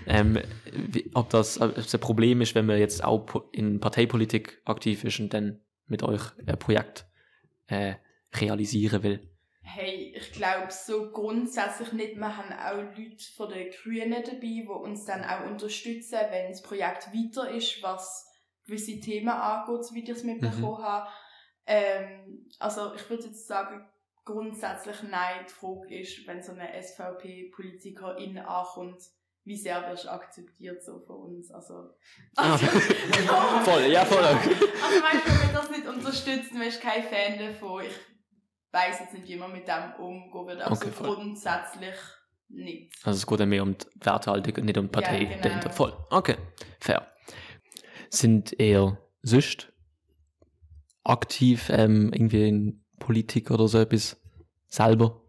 Ähm, 0.06 0.38
wie, 0.72 1.10
ob 1.14 1.28
das 1.30 1.60
ob 1.60 1.76
es 1.76 1.92
ein 1.92 2.00
Problem 2.00 2.40
ist, 2.40 2.54
wenn 2.54 2.66
man 2.66 2.78
jetzt 2.78 3.02
auch 3.02 3.26
in 3.50 3.80
Parteipolitik 3.80 4.62
aktiv 4.64 5.02
ist 5.02 5.18
und 5.18 5.34
dann 5.34 5.60
mit 5.88 6.04
euch 6.04 6.22
ein 6.46 6.58
Projekt 6.58 7.06
äh, 7.66 7.94
realisieren 8.34 9.02
will? 9.02 9.28
Hey, 9.62 10.14
ich 10.16 10.30
glaube 10.30 10.68
so 10.70 11.10
grundsätzlich 11.10 11.92
nicht. 11.92 12.16
Wir 12.16 12.36
haben 12.36 12.52
auch 12.52 12.96
Leute 12.96 13.24
von 13.36 13.48
den 13.48 13.70
Grünen 13.70 14.22
dabei, 14.24 14.38
die 14.40 14.68
uns 14.68 15.04
dann 15.04 15.24
auch 15.24 15.50
unterstützen, 15.50 16.18
wenn 16.30 16.50
das 16.50 16.62
Projekt 16.62 17.08
weiter 17.08 17.50
ist, 17.50 17.82
was 17.82 18.25
gewisse 18.66 18.98
Themen 19.00 19.28
angeht, 19.28 19.86
wie 19.92 20.02
ich 20.02 20.08
es 20.08 20.24
mitbekommen 20.24 20.60
Mhm. 20.80 20.82
habe. 20.82 21.08
Ähm, 21.66 22.46
also 22.58 22.94
ich 22.94 23.08
würde 23.10 23.24
jetzt 23.24 23.46
sagen, 23.46 23.88
grundsätzlich 24.24 25.02
nein. 25.04 25.44
Die 25.48 25.52
Frage 25.52 26.00
ist, 26.00 26.26
wenn 26.26 26.42
so 26.42 26.52
eine 26.52 26.68
SVP-Politikerin 26.82 28.38
ankommt, 28.38 29.00
wie 29.44 29.56
sehr 29.56 29.80
wirst 29.88 30.04
du 30.04 30.08
akzeptiert 30.10 30.82
so 30.82 30.98
von 31.06 31.16
uns? 31.36 31.50
Also, 31.52 31.90
Ah, 32.36 32.52
also, 32.52 32.66
voll, 33.70 33.82
ja, 33.86 34.04
voll. 34.04 34.24
Also 34.24 34.50
du, 34.50 34.54
wenn 34.60 35.48
wir 35.48 35.52
das 35.54 35.70
nicht 35.70 35.86
unterstützen, 35.86 36.54
dann 36.54 36.62
bist 36.62 36.82
du 36.82 36.86
kein 36.88 37.02
Fan 37.04 37.38
davon. 37.38 37.84
Ich 37.84 37.92
weiss 38.72 38.98
jetzt 39.00 39.12
nicht, 39.14 39.28
wie 39.28 39.36
man 39.36 39.52
mit 39.52 39.68
dem 39.68 39.92
umgehen 39.98 40.46
wird, 40.48 40.60
aber 40.62 40.74
Okay, 40.74 40.90
so 40.90 41.04
grundsätzlich 41.04 41.94
nicht. 42.48 42.92
Also 43.04 43.16
es 43.18 43.26
geht 43.26 43.48
mehr 43.48 43.62
um 43.62 43.76
die 43.78 43.86
Werthaltung 44.04 44.54
und 44.56 44.64
nicht 44.64 44.78
um 44.78 44.86
die 44.86 44.92
Partei 44.92 45.22
Ja, 45.22 45.28
genau. 45.28 45.42
dahinter. 45.42 45.70
Voll. 45.70 45.96
Okay, 46.10 46.36
fair. 46.80 47.06
Sind 48.10 48.58
eher 48.58 48.98
sonst 49.22 49.72
aktiv 51.04 51.70
ähm, 51.70 52.12
irgendwie 52.12 52.48
in 52.48 52.84
Politik 52.98 53.50
oder 53.50 53.68
so 53.68 53.78
etwas 53.78 54.20
selber? 54.66 55.22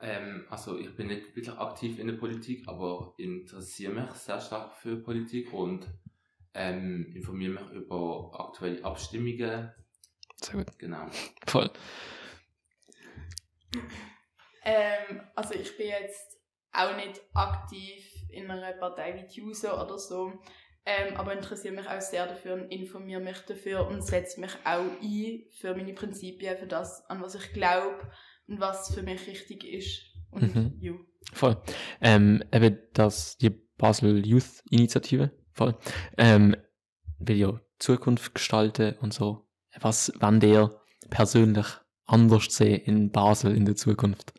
Ähm, 0.00 0.46
also 0.48 0.78
ich 0.78 0.94
bin 0.96 1.08
nicht 1.08 1.36
wirklich 1.36 1.56
aktiv 1.56 1.98
in 1.98 2.06
der 2.06 2.14
Politik, 2.14 2.66
aber 2.66 3.14
interessiere 3.18 3.92
mich 3.92 4.10
sehr 4.12 4.40
stark 4.40 4.74
für 4.74 4.96
Politik 4.96 5.52
und 5.52 5.86
ähm, 6.54 7.12
informiere 7.14 7.52
mich 7.52 7.70
über 7.72 8.30
aktuelle 8.32 8.82
Abstimmungen. 8.84 9.70
Sehr 10.36 10.56
gut. 10.56 10.78
Genau. 10.78 11.06
Voll. 11.46 11.70
Ähm, 14.64 15.20
also 15.34 15.54
ich 15.54 15.76
bin 15.76 15.88
jetzt 15.88 16.38
auch 16.72 16.96
nicht 16.96 17.20
aktiv 17.34 18.10
in 18.30 18.50
einer 18.50 18.72
Partei 18.72 19.14
wie 19.14 19.26
die 19.26 19.40
JUSO 19.40 19.82
oder 19.82 19.98
so, 19.98 20.32
ähm, 20.98 21.16
aber 21.16 21.32
interessiere 21.32 21.74
mich 21.74 21.86
auch 21.88 22.00
sehr 22.00 22.26
dafür 22.26 22.54
und 22.54 22.68
informiere 22.70 23.20
mich 23.20 23.38
dafür 23.40 23.86
und 23.86 24.02
setze 24.02 24.40
mich 24.40 24.52
auch 24.64 24.84
ein 25.02 25.44
für 25.52 25.74
meine 25.74 25.92
Prinzipien, 25.94 26.58
für 26.58 26.66
das, 26.66 27.04
an 27.08 27.22
was 27.22 27.34
ich 27.34 27.52
glaube 27.52 28.10
und 28.46 28.60
was 28.60 28.92
für 28.94 29.02
mich 29.02 29.26
richtig 29.26 29.64
ist. 29.64 30.02
Und 30.30 30.54
Mhm. 30.54 30.78
ja. 30.80 30.92
Voll. 31.32 31.56
Ähm, 32.00 32.42
eben 32.52 32.78
das, 32.92 33.36
die 33.36 33.50
Basel 33.50 34.26
Youth 34.26 34.62
Initiative, 34.70 35.30
voll, 35.52 35.76
ähm, 36.18 36.56
will 37.18 37.36
ja 37.36 37.60
Zukunft 37.78 38.34
gestalten 38.34 38.96
und 39.00 39.14
so. 39.14 39.48
Was 39.80 40.12
wann 40.16 40.40
der 40.40 40.80
persönlich 41.08 41.66
anders 42.06 42.46
sehen 42.46 42.80
in 42.80 43.10
Basel 43.12 43.56
in 43.56 43.64
der 43.64 43.76
Zukunft? 43.76 44.32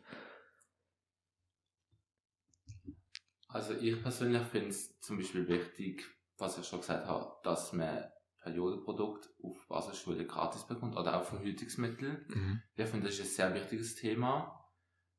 Also 3.48 3.74
ich 3.74 4.00
persönlich 4.02 4.42
finde 4.44 4.68
es 4.68 4.98
zum 5.00 5.18
Beispiel 5.18 5.46
wichtig, 5.48 6.04
was 6.42 6.58
ich 6.58 6.66
schon 6.66 6.80
gesagt 6.80 7.06
habe, 7.06 7.32
dass 7.42 7.72
man 7.72 8.04
Periodenprodukt 8.42 9.30
auf 9.42 9.68
Basisschule 9.68 10.26
gratis 10.26 10.66
bekommt 10.66 10.96
oder 10.96 11.18
auch 11.18 11.24
Verhütungsmittel. 11.24 12.26
Ich 12.74 12.86
finde, 12.88 13.06
das 13.06 13.18
ist 13.18 13.40
ein 13.40 13.52
sehr 13.52 13.54
wichtiges 13.54 13.94
Thema. 13.94 14.68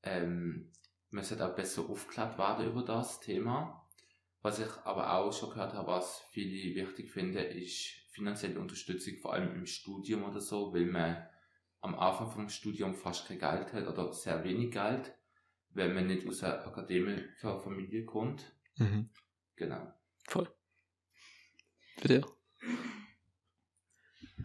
Ähm, 0.04 0.72
man 1.10 1.24
sollte 1.24 1.48
auch 1.48 1.56
besser 1.56 1.90
aufgeklärt 1.90 2.38
werden 2.38 2.68
über 2.68 2.84
das 2.84 3.22
Thema. 3.22 3.88
Was 4.42 4.60
ich 4.60 4.72
aber 4.84 5.14
auch 5.14 5.32
schon 5.32 5.52
gehört 5.52 5.74
habe, 5.74 5.88
was 5.88 6.22
viele 6.32 6.76
wichtig 6.76 7.12
finden, 7.12 7.38
ist 7.38 8.04
finanzielle 8.12 8.60
Unterstützung, 8.60 9.16
vor 9.22 9.34
allem 9.34 9.56
im 9.56 9.66
Studium 9.66 10.24
oder 10.24 10.42
so, 10.42 10.74
weil 10.74 10.86
man 10.86 11.26
am 11.80 11.96
Anfang 11.96 12.30
vom 12.30 12.50
Studium 12.50 12.94
fast 12.94 13.28
kein 13.28 13.40
Geld 13.40 13.72
hat 13.72 13.88
oder 13.88 14.12
sehr 14.12 14.44
wenig 14.44 14.72
Geld, 14.72 15.14
wenn 15.70 15.94
man 15.94 16.08
nicht 16.08 16.28
aus 16.28 16.44
einer 16.44 16.66
Akademikerfamilie 16.66 18.06
kommt. 18.06 18.54
Mhm. 18.78 19.10
Genau. 19.56 19.94
Voll. 20.28 20.54
Dich? 22.04 22.26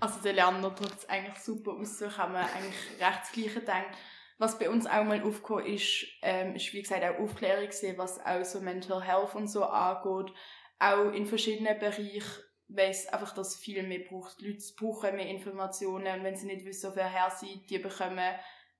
Also 0.00 0.20
der 0.20 0.32
Leander 0.34 0.70
drückt 0.70 0.98
es 0.98 1.08
eigentlich 1.08 1.38
super 1.38 1.72
aus, 1.72 1.98
so 1.98 2.08
kann 2.08 2.32
man 2.32 2.44
eigentlich 2.44 3.00
recht 3.00 3.20
das 3.22 3.32
Gleiche 3.32 3.60
denken. 3.60 3.96
Was 4.38 4.58
bei 4.58 4.70
uns 4.70 4.86
auch 4.86 5.02
mal 5.02 5.20
aufgekommen 5.22 5.66
ist, 5.66 6.06
ähm, 6.22 6.54
ist 6.54 6.72
wie 6.72 6.82
gesagt 6.82 7.02
auch 7.02 7.18
Aufklärung 7.18 7.66
gewesen, 7.66 7.98
was 7.98 8.24
auch 8.24 8.44
so 8.44 8.60
Mental 8.60 9.02
Health 9.02 9.34
und 9.34 9.48
so 9.48 9.64
angeht. 9.64 10.32
Auch 10.78 11.12
in 11.12 11.26
verschiedenen 11.26 11.76
Bereichen 11.80 12.22
weiss 12.68 13.08
einfach, 13.08 13.34
dass 13.34 13.54
es 13.54 13.56
viel 13.56 13.82
mehr 13.82 14.04
braucht. 14.08 14.40
Die 14.40 14.46
Leute 14.46 14.62
brauchen 14.76 15.16
mehr 15.16 15.26
Informationen 15.26 16.18
und 16.18 16.24
wenn 16.24 16.36
sie 16.36 16.46
nicht 16.46 16.64
wissen, 16.64 16.92
woher 16.94 17.30
sie 17.30 17.66
die 17.68 17.78
bekommen, 17.78 18.34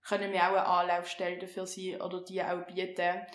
können 0.06 0.32
wir 0.32 0.42
auch 0.44 0.52
eine 0.52 0.66
Anlaufstelle 0.66 1.48
für 1.48 1.66
sie 1.66 1.96
oder 1.96 2.22
die 2.22 2.42
auch 2.42 2.64
bieten. 2.66 3.26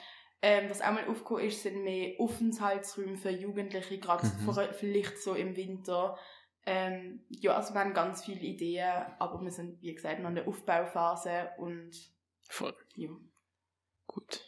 Ähm, 0.45 0.69
was 0.69 0.81
auch 0.81 0.91
mal 0.91 1.07
aufgekommen 1.07 1.45
ist, 1.45 1.63
sind 1.63 1.83
mehr 1.85 2.15
Aufenthaltsräume 2.19 3.15
für 3.17 3.29
Jugendliche, 3.29 3.97
gerade 3.97 4.27
Mhm. 4.27 4.39
vor- 4.43 4.73
vielleicht 4.73 5.17
so 5.23 5.35
im 5.35 5.55
Winter. 5.55 6.17
Ähm, 6.65 7.25
ja, 7.29 7.55
also 7.55 7.73
wir 7.73 7.79
haben 7.79 7.93
ganz 7.93 8.25
viele 8.25 8.41
Ideen, 8.41 9.05
aber 9.19 9.41
wir 9.41 9.51
sind, 9.51 9.81
wie 9.81 9.95
gesagt, 9.95 10.19
noch 10.21 10.27
in 10.29 10.35
der 10.35 10.47
Aufbauphase 10.47 11.49
und 11.57 11.91
Voll. 12.49 12.75
ja. 12.95 13.09
Gut. 14.05 14.41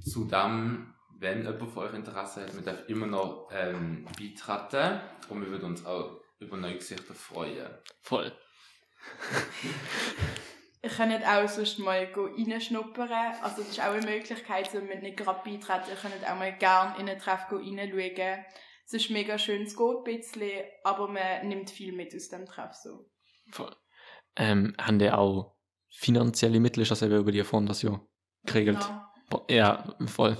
Zudem, 0.00 0.92
wenn 1.18 1.44
jemand 1.44 1.70
von 1.72 1.84
euch 1.84 1.94
Interesse 1.94 2.42
hat, 2.42 2.54
wir 2.56 2.62
dürfen 2.62 2.86
immer 2.88 3.06
noch 3.06 3.48
ähm, 3.52 4.04
beitreten 4.18 5.00
und 5.28 5.40
wir 5.40 5.50
würden 5.50 5.66
uns 5.66 5.86
auch 5.86 6.20
über 6.40 6.56
neue 6.56 6.74
Gesichter 6.78 7.14
freuen. 7.14 7.68
Voll. 8.00 8.32
Ihr 10.84 10.90
könnt 10.90 11.24
auch 11.24 11.48
sonst 11.48 11.78
mal 11.78 12.08
reinschnuppern. 12.12 13.10
Also 13.42 13.62
das 13.62 13.70
ist 13.70 13.80
auch 13.80 13.92
eine 13.92 14.04
Möglichkeit, 14.04 14.70
so 14.70 14.80
mit 14.80 15.02
nicht 15.02 15.16
gerade 15.16 15.40
beitreten. 15.48 15.90
Ihr 15.90 15.96
könnt 15.96 16.28
auch 16.28 16.36
mal 16.36 16.52
gerne 16.56 16.98
in 16.98 17.08
einen 17.08 17.20
Treff 17.20 17.46
reinschauen. 17.50 18.44
Es 18.84 18.92
ist 18.92 19.10
mega 19.10 19.38
schön, 19.38 19.62
es 19.62 19.76
geht 19.76 19.96
ein 19.96 20.04
bisschen, 20.04 20.64
aber 20.82 21.06
man 21.06 21.48
nimmt 21.48 21.70
viel 21.70 21.92
mit 21.92 22.14
aus 22.14 22.28
dem 22.28 22.46
Treff. 22.46 22.74
So. 22.74 23.08
Voll. 23.52 23.74
Ähm, 24.34 24.74
haben 24.80 24.98
die 24.98 25.10
auch 25.10 25.54
finanzielle 25.88 26.58
Mittel, 26.58 26.82
ist 26.82 26.90
das 26.90 27.02
eben 27.02 27.16
über 27.16 27.30
die 27.30 27.44
Fondation 27.44 28.00
geregelt? 28.44 28.80
Genau. 28.80 29.46
Ja, 29.48 29.94
voll. 30.06 30.36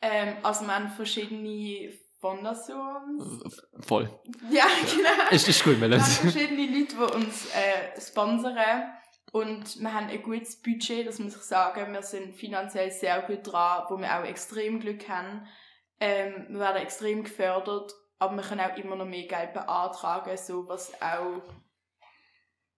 Ähm, 0.00 0.36
also 0.42 0.64
wir 0.64 0.74
haben 0.74 0.88
verschiedene 0.88 1.92
Fondations. 2.18 3.62
Voll. 3.80 4.08
Ja, 4.50 4.64
genau. 4.90 5.30
Ist, 5.30 5.48
ist 5.48 5.62
gut, 5.62 5.80
Wir 5.80 5.90
haben 5.90 6.00
verschiedene 6.00 6.66
Leute, 6.66 6.94
die 6.94 7.14
uns 7.14 7.46
äh, 7.54 8.00
sponsern. 8.00 8.56
Und 9.32 9.80
wir 9.80 9.92
haben 9.92 10.08
ein 10.08 10.22
gutes 10.22 10.60
Budget, 10.60 11.06
das 11.06 11.18
muss 11.18 11.36
ich 11.36 11.42
sagen. 11.42 11.92
Wir 11.92 12.02
sind 12.02 12.34
finanziell 12.34 12.90
sehr 12.90 13.22
gut 13.22 13.40
dran, 13.50 13.84
wo 13.88 13.98
wir 13.98 14.18
auch 14.18 14.24
extrem 14.24 14.80
Glück 14.80 15.08
haben. 15.08 15.46
Ähm, 16.00 16.46
wir 16.50 16.60
werden 16.60 16.82
extrem 16.82 17.24
gefördert, 17.24 17.92
aber 18.18 18.36
wir 18.36 18.42
können 18.42 18.60
auch 18.60 18.76
immer 18.76 18.96
noch 18.96 19.06
mehr 19.06 19.26
Geld 19.26 19.52
beantragen, 19.52 20.36
so, 20.36 20.66
was 20.68 20.92
auch 21.02 21.42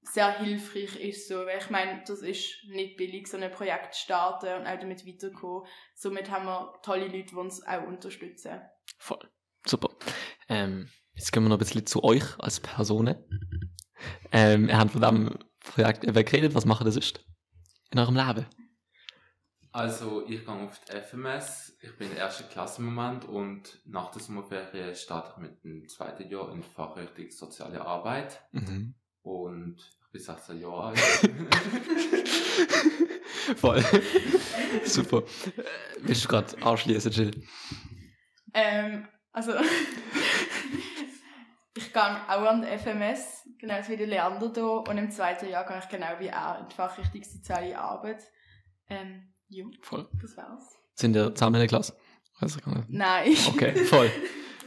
sehr 0.03 0.39
hilfreich 0.39 0.97
ist. 1.01 1.29
So. 1.29 1.47
Weil 1.47 1.59
ich 1.59 1.71
meine, 1.71 2.03
das 2.07 2.23
ist 2.23 2.65
nicht 2.69 2.97
billig, 2.97 3.29
so 3.29 3.37
ein 3.37 3.51
Projekt 3.53 3.95
zu 3.95 4.03
starten 4.03 4.61
und 4.61 4.67
auch 4.67 4.79
damit 4.79 5.07
weiterzukommen. 5.07 5.69
Somit 5.95 6.31
haben 6.31 6.47
wir 6.47 6.73
tolle 6.83 7.07
Leute, 7.07 7.27
die 7.31 7.35
uns 7.35 7.65
auch 7.67 7.87
unterstützen. 7.87 8.61
Voll. 8.99 9.31
Super. 9.67 9.91
Ähm, 10.49 10.89
jetzt 11.13 11.33
gehen 11.33 11.43
wir 11.43 11.51
noch 11.51 11.57
ein 11.57 11.61
bisschen 11.61 11.87
zu 11.87 12.03
euch 12.03 12.25
als 12.39 12.61
Personen. 12.61 13.17
Ähm, 14.33 14.69
ihr 14.69 14.79
habt 14.79 14.93
von 14.93 15.01
diesem 15.01 15.39
Projekt 15.71 16.05
eben 16.05 16.25
geredet. 16.25 16.55
Was 16.55 16.65
macht 16.65 16.85
ihr 16.85 16.93
sonst 16.93 17.25
in 17.91 17.99
eurem 17.99 18.17
Leben? 18.17 18.47
Also, 19.73 20.27
ich 20.27 20.45
gehe 20.45 20.53
auf 20.55 20.81
die 20.85 20.97
FMS, 21.01 21.77
ich 21.81 21.97
bin 21.97 22.09
in 22.09 22.15
der 22.17 22.25
ersten 22.25 22.49
Klasse 22.49 22.83
im 22.83 22.93
Moment 22.93 23.25
und 23.25 23.81
nach 23.87 24.11
der 24.11 24.21
Sommerferien 24.21 24.97
starte 24.97 25.31
ich 25.37 25.43
mit 25.43 25.63
dem 25.63 25.87
zweiten 25.89 26.29
Jahr 26.29 26.53
in 26.53 26.65
Fachrichtung 26.65 27.31
Soziale 27.31 27.81
Arbeit 27.81 28.41
Mhm. 28.51 28.95
und 29.23 29.77
ich 29.79 30.11
bin 30.13 30.21
16 30.21 30.61
Jahre 30.61 30.89
alt. 30.89 30.99
Voll. 33.57 33.81
Super. 34.85 35.19
Äh, 35.19 35.23
Willst 36.03 36.25
du 36.25 36.29
gerade 36.29 36.63
anschließen, 36.63 37.13
Jill? 37.13 37.31
Ähm, 38.55 39.07
also, 39.33 39.53
ich 41.91 41.95
gehe 41.95 42.03
auch 42.03 42.47
an 42.47 42.63
die 42.63 42.79
FMS, 42.79 43.49
genau 43.59 43.75
wie 43.89 43.97
der 43.97 44.07
Leander 44.07 44.53
hier. 44.55 44.89
Und 44.89 44.97
im 44.97 45.11
zweiten 45.11 45.49
Jahr 45.49 45.67
gehe 45.67 45.79
ich 45.79 45.89
genau 45.89 46.21
wie 46.21 46.29
er 46.29 46.61
in 46.61 46.69
die 46.69 46.75
Fachrichtung 46.75 47.25
Soziale 47.25 47.77
Arbeit. 47.77 48.23
Ähm, 48.89 49.33
ja, 49.49 49.65
Voll. 49.83 50.09
das 50.23 50.37
war's. 50.37 50.73
Sind 50.95 51.17
ihr 51.17 51.35
zusammen 51.35 51.57
in 51.57 51.61
der 51.63 51.69
Klasse? 51.69 51.97
Weiß 52.39 52.57
ich 52.57 52.63
gar 52.63 52.77
nicht. 52.77 52.89
Nein. 52.89 53.35
Okay, 53.49 53.75
voll. 53.85 54.11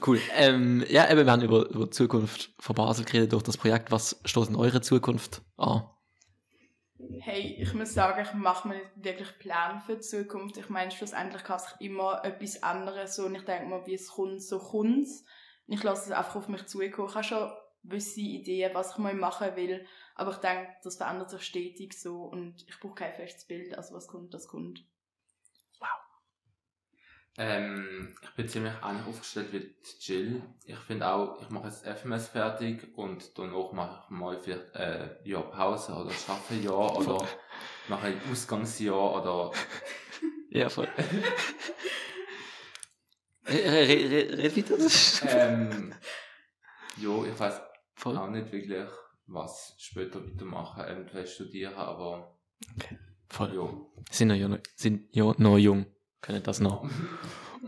Cool. 0.05 0.19
Ähm, 0.33 0.85
ja, 0.89 1.09
eben, 1.09 1.25
wir 1.25 1.31
haben 1.31 1.41
über, 1.41 1.69
über 1.69 1.85
die 1.85 1.91
Zukunft 1.91 2.53
von 2.59 2.75
Basel 2.75 3.05
geredet 3.05 3.31
durch 3.31 3.43
das 3.43 3.55
Projekt. 3.55 3.89
Was 3.89 4.19
steht 4.25 4.49
in 4.49 4.57
eurer 4.57 4.81
Zukunft 4.81 5.41
an? 5.55 5.89
Hey, 7.21 7.55
ich 7.57 7.73
muss 7.73 7.93
sagen, 7.93 8.21
ich 8.21 8.33
mache 8.33 8.67
mir 8.67 8.75
nicht 8.75 8.89
wirklich 8.95 9.39
Pläne 9.39 9.81
für 9.85 9.95
die 9.95 10.01
Zukunft. 10.01 10.57
Ich 10.57 10.67
meine, 10.67 10.91
schlussendlich 10.91 11.43
kann 11.45 11.59
sich 11.59 11.71
immer 11.79 12.21
etwas 12.25 12.55
ändern. 12.55 13.07
So, 13.07 13.27
und 13.27 13.35
ich 13.35 13.45
denke 13.45 13.67
mal, 13.67 13.85
wie 13.85 13.93
es 13.93 14.09
kommt, 14.09 14.43
so 14.43 14.59
kommt 14.59 15.03
es. 15.03 15.23
Ich 15.67 15.83
lasse 15.83 16.11
es 16.11 16.17
einfach 16.17 16.35
auf 16.35 16.47
mich 16.47 16.65
zukommen. 16.65 17.09
Ich 17.09 17.15
habe 17.15 17.23
schon 17.23 17.51
gewisse 17.83 18.21
Ideen, 18.21 18.73
was 18.73 18.91
ich 18.91 18.97
mal 18.97 19.13
machen 19.13 19.55
will. 19.55 19.85
Aber 20.15 20.31
ich 20.31 20.37
denke, 20.37 20.69
das 20.83 20.97
verändert 20.97 21.29
sich 21.29 21.43
stetig 21.43 21.93
so 21.93 22.23
und 22.23 22.63
ich 22.67 22.79
brauche 22.79 22.95
kein 22.95 23.13
festes 23.13 23.45
Bild. 23.45 23.75
Also 23.77 23.95
was 23.95 24.07
kommt, 24.07 24.33
das 24.33 24.47
kommt. 24.47 24.85
Ähm, 27.35 28.15
ich 28.21 28.29
bin 28.35 28.47
ziemlich 28.47 28.73
ähnlich 28.83 29.07
aufgestellt 29.07 29.51
wie 29.53 29.75
Jill. 29.99 30.43
Ich 30.65 30.77
finde 30.77 31.07
auch, 31.07 31.41
ich 31.41 31.49
mache 31.49 31.65
jetzt 31.65 31.83
FMS 31.83 32.27
fertig 32.27 32.95
und 32.95 33.37
danach 33.39 33.71
mache 33.73 34.03
ich 34.03 34.09
mal 34.11 34.39
vielleicht 34.39 34.75
äh, 34.75 35.17
ein 35.19 35.25
Jahr 35.25 35.49
Pause 35.49 35.93
oder 35.93 36.11
schaffe 36.11 36.53
ein 36.53 36.63
Jahr 36.63 36.95
oder 36.95 37.27
mache 37.87 38.07
ein 38.07 38.21
Ausgangsjahr 38.31 39.15
oder 39.15 39.51
Ja, 40.51 40.69
voll. 40.69 40.87
Red, 43.45 44.55
weiter. 44.57 45.37
Ähm, 45.37 45.93
ja, 46.97 47.23
ich 47.25 47.39
weiß 47.39 47.61
voll. 47.95 48.17
auch 48.17 48.29
nicht 48.29 48.51
wirklich, 48.51 48.87
was 49.27 49.75
später 49.77 50.25
weitermachen, 50.25 50.83
eventuell 50.85 51.27
studieren, 51.27 51.73
aber 51.75 52.37
voll. 53.29 53.53
ja. 53.55 53.69
Sind 54.11 54.31
ja, 54.31 54.47
noch- 54.47 54.59
sind 54.75 55.07
ja 55.11 55.33
noch 55.37 55.57
jung. 55.57 55.85
Können 56.21 56.41
das 56.43 56.59
noch 56.61 56.89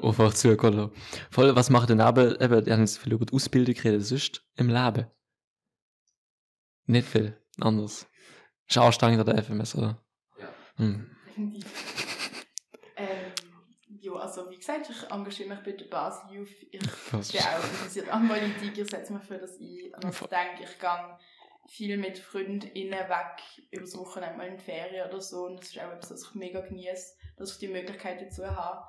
einfach 0.02 0.34
zugehen. 0.34 0.92
Voll, 1.30 1.56
was 1.56 1.70
macht 1.70 1.90
denn 1.90 2.00
aber, 2.02 2.40
eben, 2.40 2.66
ihr 2.66 2.72
habt 2.74 2.80
jetzt 2.80 2.98
viel 3.00 3.14
über 3.14 3.26
die 3.26 3.34
Ausbildung 3.34 3.76
geredet, 3.76 4.06
sonst 4.06 4.46
im 4.56 4.70
Leben? 4.70 5.08
Nicht 6.86 7.08
viel, 7.08 7.38
anders. 7.60 8.08
Ist 8.68 8.78
anstrengend 8.78 9.20
an 9.28 9.36
der 9.36 9.44
FMS, 9.44 9.76
oder? 9.76 10.02
Ja. 10.40 10.48
Hm. 10.78 11.12
Ja, 14.06 14.14
also 14.18 14.50
wie 14.52 14.58
gesagt, 14.58 14.88
ich 14.92 15.12
engagiere 15.12 15.50
mich 15.50 15.64
bei 15.64 15.72
der 15.72 15.86
Basel 15.86 16.32
Youth. 16.32 16.50
Ich 16.70 16.80
Was? 17.12 17.32
bin 17.32 17.42
auch 17.42 17.64
interessiert 17.64 18.08
an 18.10 18.28
Politik, 18.28 18.78
ich 18.78 18.88
setze 18.88 19.14
mich 19.14 19.24
für 19.24 19.40
das 19.40 19.60
ein. 19.60 19.92
Und 19.96 20.10
ich 20.10 20.20
denke, 20.28 20.64
ich 20.64 20.80
gehe 20.80 21.18
viel 21.68 21.98
mit 21.98 22.20
FreundInnen 22.20 23.10
weg, 23.10 23.42
übers 23.72 23.98
Wochenende 23.98 24.38
mal 24.38 24.48
in 24.48 24.58
die 24.58 24.64
Ferien 24.64 25.10
oder 25.10 25.20
so. 25.20 25.46
Und 25.46 25.60
das 25.60 25.70
ist 25.70 25.80
auch 25.80 25.92
etwas, 25.92 26.12
was 26.12 26.22
ich 26.22 26.36
mega 26.36 26.62
genieße, 26.62 27.16
dass 27.38 27.54
ich 27.54 27.58
die 27.58 27.68
Möglichkeit 27.68 28.22
dazu 28.22 28.46
habe. 28.46 28.86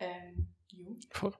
Ähm, 0.00 0.52
ja. 0.72 0.88
Voll. 1.12 1.32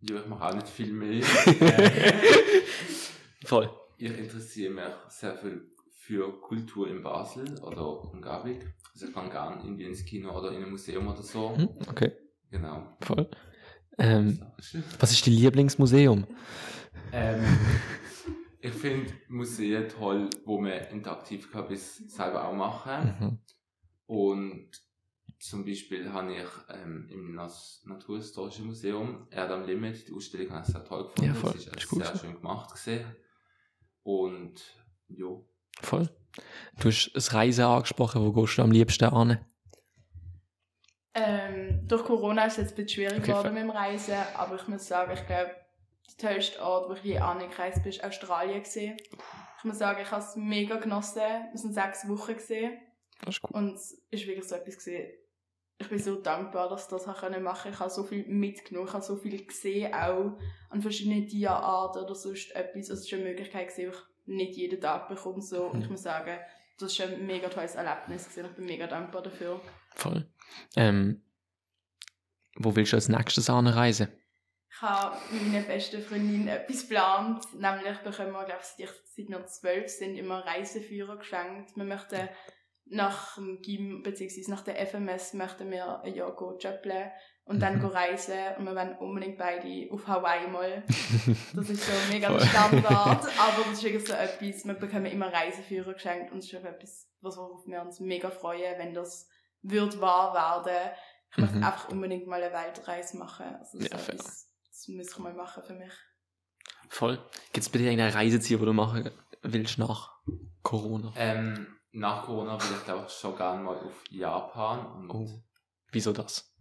Ja, 0.00 0.20
ich 0.20 0.26
mache 0.26 0.48
auch 0.48 0.54
nicht 0.54 0.68
viel 0.68 0.92
mehr. 0.92 1.22
Voll. 3.44 3.70
ich 3.98 4.18
interessiere 4.18 4.72
mich 4.72 4.84
sehr 5.08 5.36
viel 5.36 5.70
für 5.92 6.40
Kultur 6.40 6.88
in 6.88 7.02
Basel 7.02 7.62
oder 7.62 8.10
Umgebung. 8.10 8.58
Also 8.94 9.08
ich 9.08 9.14
gehe 9.14 9.28
gerne 9.28 9.62
irgendwie 9.62 9.84
ins 9.84 10.04
Kino 10.04 10.36
oder 10.38 10.52
in 10.52 10.62
ein 10.62 10.70
Museum 10.70 11.08
oder 11.08 11.22
so. 11.22 11.56
Hm, 11.56 11.68
okay, 11.88 12.12
Genau. 12.50 12.96
voll. 13.00 13.28
Ähm, 13.98 14.40
was 14.98 15.10
ist 15.12 15.26
dein 15.26 15.34
Lieblingsmuseum? 15.34 16.26
Ähm, 17.12 17.42
ich 18.60 18.72
finde 18.72 19.12
Museen 19.28 19.88
toll, 19.88 20.30
wo 20.44 20.60
man 20.60 20.72
interaktiv 20.90 21.50
kann, 21.50 21.66
bis 21.66 21.96
selber 21.96 22.46
auch 22.48 22.54
machen. 22.54 23.14
Mhm. 23.18 23.38
Und 24.06 24.70
zum 25.40 25.64
Beispiel 25.64 26.12
habe 26.12 26.32
ich 26.32 26.48
ähm, 26.68 27.08
im 27.10 27.34
Naturhistorischen 27.34 28.66
Museum 28.66 29.26
Erde 29.30 29.54
am 29.54 29.66
Limit, 29.66 30.08
die 30.08 30.12
Ausstellung 30.12 30.50
habe 30.52 30.64
ich 30.66 30.72
sehr 30.72 30.84
toll 30.84 31.04
gefunden. 31.04 31.30
Ja, 31.30 31.34
voll. 31.34 31.50
Es 31.50 31.66
ist, 31.66 31.76
Ist 31.76 31.90
sehr 31.90 32.16
schön 32.16 32.34
gemacht 32.36 32.72
gesehen. 32.72 33.04
Und 34.02 34.62
ja, 35.08 35.26
Voll. 35.80 36.08
Du 36.80 36.88
hast 36.88 37.10
das 37.14 37.32
Reisen 37.34 37.64
angesprochen, 37.64 38.24
wo 38.24 38.32
gehst 38.32 38.58
du 38.58 38.62
am 38.62 38.70
liebsten 38.72 39.04
an? 39.04 39.38
Ähm, 41.14 41.86
durch 41.86 42.04
Corona 42.04 42.46
ist 42.46 42.54
es 42.54 42.58
jetzt 42.58 42.72
ein 42.72 42.84
bisschen 42.84 43.06
schwierig 43.08 43.24
geworden 43.24 43.54
mit 43.54 43.62
dem 43.62 43.70
Reisen, 43.70 44.16
aber 44.36 44.56
ich 44.56 44.66
muss 44.66 44.86
sagen, 44.86 45.12
ich 45.12 45.24
glaube, 45.26 45.52
der 46.20 46.30
tollste 46.30 46.60
Ort, 46.60 46.88
wo 46.88 46.94
ich 46.94 47.04
je 47.04 47.18
angereist 47.18 47.82
bin, 47.82 47.90
ist 47.90 48.02
Australien 48.02 48.62
gesehen. 48.62 48.96
Ich 49.58 49.64
muss 49.64 49.78
sagen, 49.78 50.00
ich 50.02 50.10
habe 50.10 50.22
es 50.22 50.36
mega 50.36 50.76
genossen. 50.76 51.22
Wir 51.52 51.58
sind 51.58 51.72
sechs 51.72 52.08
Wochen 52.08 52.34
gesehen 52.34 52.78
Das 53.20 53.36
ist 53.36 53.42
gut. 53.42 53.52
und 53.54 53.74
es 53.74 53.92
ist 54.10 54.26
wirklich 54.26 54.46
so 54.48 54.56
etwas 54.56 54.76
gesehen. 54.76 55.12
Ich 55.78 55.88
bin 55.88 55.98
so 55.98 56.16
dankbar, 56.16 56.68
dass 56.68 56.84
ich 56.84 56.88
das 56.90 57.06
machen. 57.06 57.72
Ich 57.72 57.78
habe 57.78 57.90
so 57.90 58.04
viel 58.04 58.26
mitgenommen, 58.26 58.88
ich 58.88 58.94
habe 58.94 59.04
so 59.04 59.16
viel 59.16 59.44
gesehen, 59.44 59.94
auch 59.94 60.38
an 60.70 60.82
verschiedenen 60.82 61.26
Tierarten 61.26 62.02
oder 62.02 62.14
sonst 62.14 62.54
etwas. 62.54 62.90
Es 62.90 63.00
ist 63.00 63.12
eine 63.12 63.22
Möglichkeit 63.24 63.76
die 63.76 63.82
ich 63.82 63.94
nicht 64.26 64.56
jeden 64.56 64.80
Tag 64.80 65.08
bekomme. 65.08 65.42
So. 65.42 65.66
Und 65.66 65.82
ich 65.82 65.90
muss 65.90 66.02
sagen, 66.02 66.38
das 66.78 66.92
ist 66.92 67.00
ein 67.00 67.26
mega 67.26 67.48
tolles 67.48 67.74
Erlebnis 67.74 68.28
gewesen. 68.28 68.46
Ich 68.50 68.56
bin 68.56 68.66
mega 68.66 68.86
dankbar 68.86 69.22
dafür. 69.22 69.60
Voll. 69.94 70.26
Ähm, 70.76 71.22
wo 72.56 72.74
willst 72.74 72.92
du 72.92 72.96
als 72.96 73.08
nächstes 73.08 73.50
anreisen? 73.50 74.08
Ich 74.70 74.82
habe 74.82 75.16
mit 75.30 75.52
meiner 75.52 75.64
besten 75.64 76.02
Freundin 76.02 76.48
etwas 76.48 76.82
geplant. 76.82 77.44
Nämlich 77.54 77.98
bekommen 77.98 78.32
wir, 78.32 78.44
glaube 78.44 78.60
ich, 78.60 78.86
seit, 78.86 78.94
seit 79.06 79.28
wir 79.28 79.46
zwölf 79.46 79.88
sind, 79.88 80.16
immer 80.16 80.44
Reiseführer 80.44 81.16
geschenkt. 81.16 81.76
Wir 81.76 81.84
möchten 81.84 82.28
nach 82.86 83.36
dem 83.36 83.62
GIM 83.62 84.02
bzw. 84.02 84.50
nach 84.50 84.62
der 84.62 84.84
FMS 84.86 85.34
möchten 85.34 85.70
wir 85.70 86.00
ein 86.00 86.14
Jahr 86.14 86.36
gehen 86.36 87.10
und 87.44 87.60
dann 87.60 87.78
Mhm. 87.78 87.86
reisen. 87.86 88.38
Und 88.58 88.64
wir 88.66 88.74
wollen 88.74 88.96
unbedingt 88.98 89.38
beide 89.38 89.88
auf 89.92 90.06
Hawaii 90.06 90.48
mal. 90.48 90.82
Das 91.54 91.68
ist 91.70 91.84
so 91.84 91.92
mega 92.12 92.28
der. 92.30 92.40
Standard. 92.46 93.24
aber 93.38 93.64
das 93.64 93.72
ist 93.72 93.82
wirklich 93.84 94.06
so 94.06 94.12
etwas, 94.14 94.64
wir 94.64 94.74
bekommen 94.74 95.06
immer 95.06 95.32
Reiseführer 95.32 95.92
geschenkt 95.94 96.32
und 96.32 96.38
das 96.38 96.46
ist 96.46 96.54
einfach 96.54 96.70
etwas, 96.70 97.08
was 97.20 97.36
worauf 97.36 97.66
wir 97.66 97.80
uns 97.82 98.00
mega 98.00 98.30
freuen, 98.30 98.78
wenn 98.78 98.94
das 98.94 99.28
wird 99.62 100.00
wahr 100.00 100.34
werden. 100.34 100.90
Ich 101.32 101.38
möchte 101.38 101.56
Mhm. 101.56 101.64
einfach 101.64 101.88
unbedingt 101.88 102.26
mal 102.26 102.42
eine 102.42 102.52
Weltreise 102.54 103.16
machen. 103.18 103.46
Also 103.58 103.78
das, 103.78 103.88
Ja, 103.90 103.96
ist 103.96 104.04
fair. 104.04 104.14
etwas, 104.14 104.48
das 104.68 104.88
muss 104.88 105.10
ich 105.10 105.18
mal 105.18 105.34
machen 105.34 105.62
für 105.66 105.74
mich. 105.74 105.92
Voll. 106.90 107.16
Gibt 107.52 107.64
es 107.64 107.68
bei 107.70 107.78
dir 107.78 107.86
irgendeine 107.86 108.14
Reiseziel, 108.14 108.60
wo 108.60 108.64
du 108.66 108.72
machen 108.72 109.10
willst 109.42 109.78
nach 109.78 110.12
Corona? 110.62 111.12
ähm, 111.16 111.66
nach 111.92 112.24
Corona 112.24 112.60
will 112.60 112.76
ich 112.76 112.84
glaube 112.84 113.04
ich 113.06 113.12
schon 113.12 113.36
gerne 113.36 113.62
mal 113.62 113.76
auf 113.76 114.02
Japan. 114.10 114.86
Und 114.86 115.10
Oh. 115.10 115.42
Wieso 115.92 116.12
das? 116.12 116.52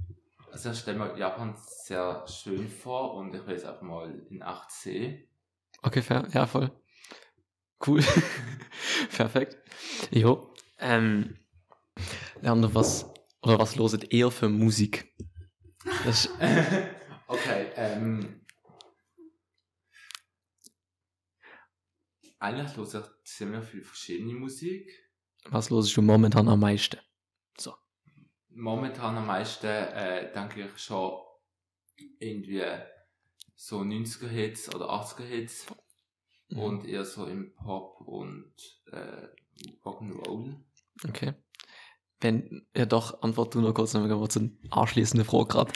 Also 0.54 0.70
ich 0.70 0.78
stelle 0.78 1.00
mir 1.00 1.18
Japan 1.18 1.56
sehr 1.58 2.28
schön 2.28 2.68
vor 2.68 3.16
und 3.16 3.34
ich 3.34 3.44
will 3.48 3.56
es 3.56 3.66
einfach 3.66 3.82
mal 3.82 4.13
in 4.30 4.44
8 4.44 4.72
sehen. 4.72 5.28
Okay, 5.82 6.04
fair. 6.04 6.28
Ja, 6.32 6.46
voll. 6.46 6.70
Cool. 7.86 8.04
Perfekt. 9.10 9.58
Jo. 10.12 10.54
Ähm, 10.78 11.39
Leander, 12.42 12.76
was, 12.76 13.12
oder 13.42 13.58
was 13.58 13.76
loset 13.78 14.13
ihr 14.13 14.30
für 14.30 14.48
Musik? 14.48 15.16
Ist, 16.08 16.30
okay, 17.28 17.72
ähm. 17.76 18.46
Eigentlich 22.38 22.78
ich 22.78 23.04
ziemlich 23.26 23.66
viel 23.66 23.84
verschiedene 23.84 24.36
Musik. 24.36 24.88
was 25.50 25.72
losest 25.72 25.98
du 25.98 26.04
momentan 26.04 26.48
am 26.48 26.60
meisten? 26.60 27.00
Momentan 28.56 29.18
am 29.18 29.28
meisten 29.28 29.68
äh, 29.68 30.32
denke 30.32 30.66
ich 30.66 30.78
schon 30.78 31.13
irgendwie 32.20 32.63
so 33.56 33.80
90er 33.82 34.28
Hits 34.28 34.74
oder 34.74 34.89
80er 34.89 35.24
Hits 35.24 35.68
Mhm. 36.54 36.60
und 36.60 36.86
eher 36.86 37.06
so 37.06 37.26
im 37.26 37.54
Pop 37.56 38.02
und 38.02 38.54
äh, 38.92 39.28
Rock'n'Roll. 39.84 40.56
Okay. 41.08 41.34
Wenn, 42.20 42.68
ja 42.76 42.86
doch, 42.86 43.22
antwort 43.22 43.54
du 43.56 43.62
noch 43.62 43.74
kurz, 43.74 43.92
dann 43.94 44.08
gehen 44.08 44.20
wir 44.20 44.30
zur 44.30 44.50
anschließenden 44.70 45.28
Frage 45.28 45.48
gerade. 45.48 45.74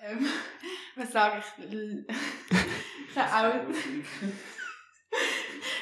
Ähm, 0.00 0.26
was 0.96 1.12
sage 1.12 1.42
ich? 1.58 1.64
ich 3.10 3.16
habe 3.16 3.48
auch, 3.48 3.68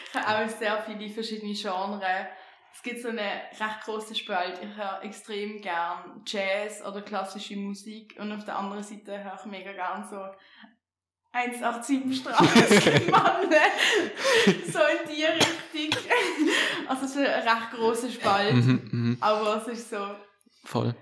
ich 0.09 0.15
habe 0.15 0.45
auch 0.45 0.49
sehr 0.49 0.83
viele 0.83 1.09
verschiedene 1.11 1.55
Genres. 1.55 2.27
Es 2.75 2.83
gibt 2.83 3.01
so 3.01 3.09
eine 3.09 3.21
recht 3.21 3.81
große 3.85 4.15
Spalte. 4.15 4.63
Ich 4.67 4.77
höre 4.77 5.03
extrem 5.03 5.61
gern 5.63 6.23
Jazz 6.27 6.83
oder 6.85 7.03
klassische 7.03 7.57
Musik 7.57 8.17
und 8.19 8.33
auf 8.33 8.45
der 8.45 8.59
anderen 8.59 8.83
Seite 8.83 9.23
höre 9.23 9.39
ich 9.39 9.47
mega 9.51 9.73
gern 9.73 10.05
so 10.11 10.19
187 11.33 12.17
Straße, 12.21 13.11
Mann. 13.11 13.51
so 14.67 14.79
in 14.79 15.09
die 15.15 15.25
Richtung. 15.25 16.01
Also 16.89 17.05
es 17.07 17.11
ist 17.13 17.17
eine 17.17 17.29
recht 17.45 17.71
große 17.73 18.11
Spalte, 18.11 18.55
Mhm, 18.55 18.89
mhm, 18.93 19.17
aber 19.21 19.57
es 19.57 19.69
ist 19.69 19.91
so 19.91 20.15
voll. 20.65 20.95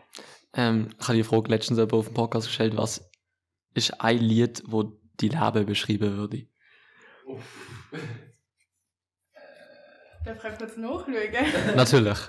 Ähm, 0.55 0.91
ich 0.99 1.09
habe 1.09 1.17
die 1.19 1.25
Frage 1.25 1.51
letztens 1.51 1.79
aber 1.79 1.97
auf 1.99 2.07
dem 2.07 2.15
Podcast 2.15 2.47
gestellt, 2.47 2.77
was 2.77 3.11
ist 3.75 4.01
ein 4.01 4.19
Lied, 4.19 4.63
wo 4.67 4.85
die 5.21 5.29
Leben 5.29 5.67
beschreiben 5.67 6.17
würde? 6.17 6.47
Darf 10.25 10.45
ich 10.45 10.59
kurz 10.59 10.77
nachschauen? 10.77 11.17
Natürlich. 11.77 12.19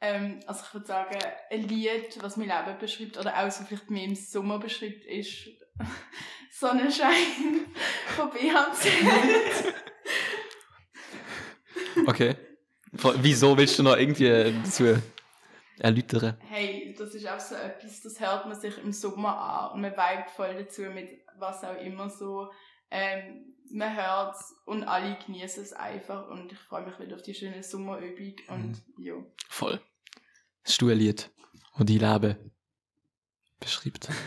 Ähm, 0.00 0.38
also 0.46 0.62
ich 0.64 0.74
würde 0.74 0.86
sagen, 0.86 1.18
ein 1.50 1.62
Lied, 1.62 2.22
was 2.22 2.36
mein 2.36 2.46
Leben 2.46 2.78
beschreibt, 2.78 3.18
oder 3.18 3.36
auch 3.36 3.50
so 3.50 3.64
vielleicht 3.64 3.90
mehr 3.90 4.04
im 4.04 4.14
Sommer 4.14 4.60
beschreibt, 4.60 5.04
ist 5.04 5.48
Sonnenschein 6.52 7.66
von 8.14 8.30
BHZ. 8.30 8.86
Okay. 12.06 12.36
Wieso 12.92 13.58
willst 13.58 13.76
du 13.76 13.82
noch 13.82 13.96
irgendwie 13.96 14.54
dazu? 14.62 15.02
erläutern? 15.80 16.36
Hey, 16.48 16.94
das 16.98 17.14
ist 17.14 17.28
auch 17.28 17.40
so 17.40 17.54
etwas, 17.54 18.02
das 18.02 18.20
hört 18.20 18.46
man 18.46 18.58
sich 18.58 18.76
im 18.78 18.92
Sommer 18.92 19.36
an 19.36 19.72
und 19.72 19.80
man 19.80 19.92
vibet 19.92 20.30
voll 20.30 20.54
dazu 20.54 20.82
mit 20.82 21.22
was 21.38 21.64
auch 21.64 21.80
immer 21.80 22.08
so. 22.10 22.50
Ähm, 22.90 23.54
man 23.72 23.94
hört 23.94 24.36
es 24.36 24.54
und 24.64 24.84
alle 24.84 25.16
genießen 25.24 25.62
es 25.62 25.72
einfach 25.72 26.28
und 26.28 26.52
ich 26.52 26.58
freue 26.58 26.86
mich 26.86 26.98
wieder 26.98 27.16
auf 27.16 27.22
die 27.22 27.34
schöne 27.34 27.62
Sommerübung 27.62 28.34
und 28.48 28.82
ja. 28.98 29.14
Voll. 29.48 29.80
Hast 30.64 30.80
du 30.82 30.88
ein 30.88 30.98
Lied, 30.98 31.30
das 31.78 31.86
dein 31.86 31.98
Leben 31.98 32.52
beschreibt? 33.60 34.08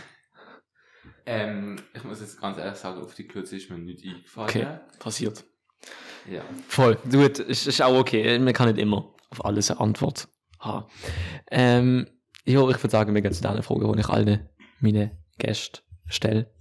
Ähm, 1.24 1.80
ich 1.94 2.02
muss 2.02 2.20
jetzt 2.20 2.40
ganz 2.40 2.58
ehrlich 2.58 2.76
sagen, 2.78 3.00
auf 3.00 3.14
die 3.14 3.28
Kürze 3.28 3.56
ist 3.56 3.70
mir 3.70 3.78
nicht 3.78 4.04
eingefallen. 4.04 4.48
Okay, 4.48 4.66
passiert. 4.98 5.44
Ja. 6.28 6.42
Voll. 6.66 6.96
Gut, 7.10 7.38
ist, 7.38 7.66
ist 7.66 7.80
auch 7.80 7.96
okay. 7.96 8.38
Man 8.40 8.52
kann 8.52 8.68
nicht 8.68 8.80
immer 8.80 9.14
auf 9.30 9.44
alles 9.44 9.70
eine 9.70 9.78
Antwort 9.78 10.28
haben. 10.58 10.86
Ähm, 11.50 12.06
ja, 12.44 12.68
ich 12.68 12.76
würde 12.76 12.90
sagen, 12.90 13.14
wir 13.14 13.22
gehen 13.22 13.32
zu 13.32 13.42
der 13.42 13.62
Frage, 13.62 13.92
die 13.92 14.00
ich 14.00 14.08
allen 14.08 14.48
meinen 14.80 15.12
Gästen 15.38 15.78
stelle. 16.08 16.52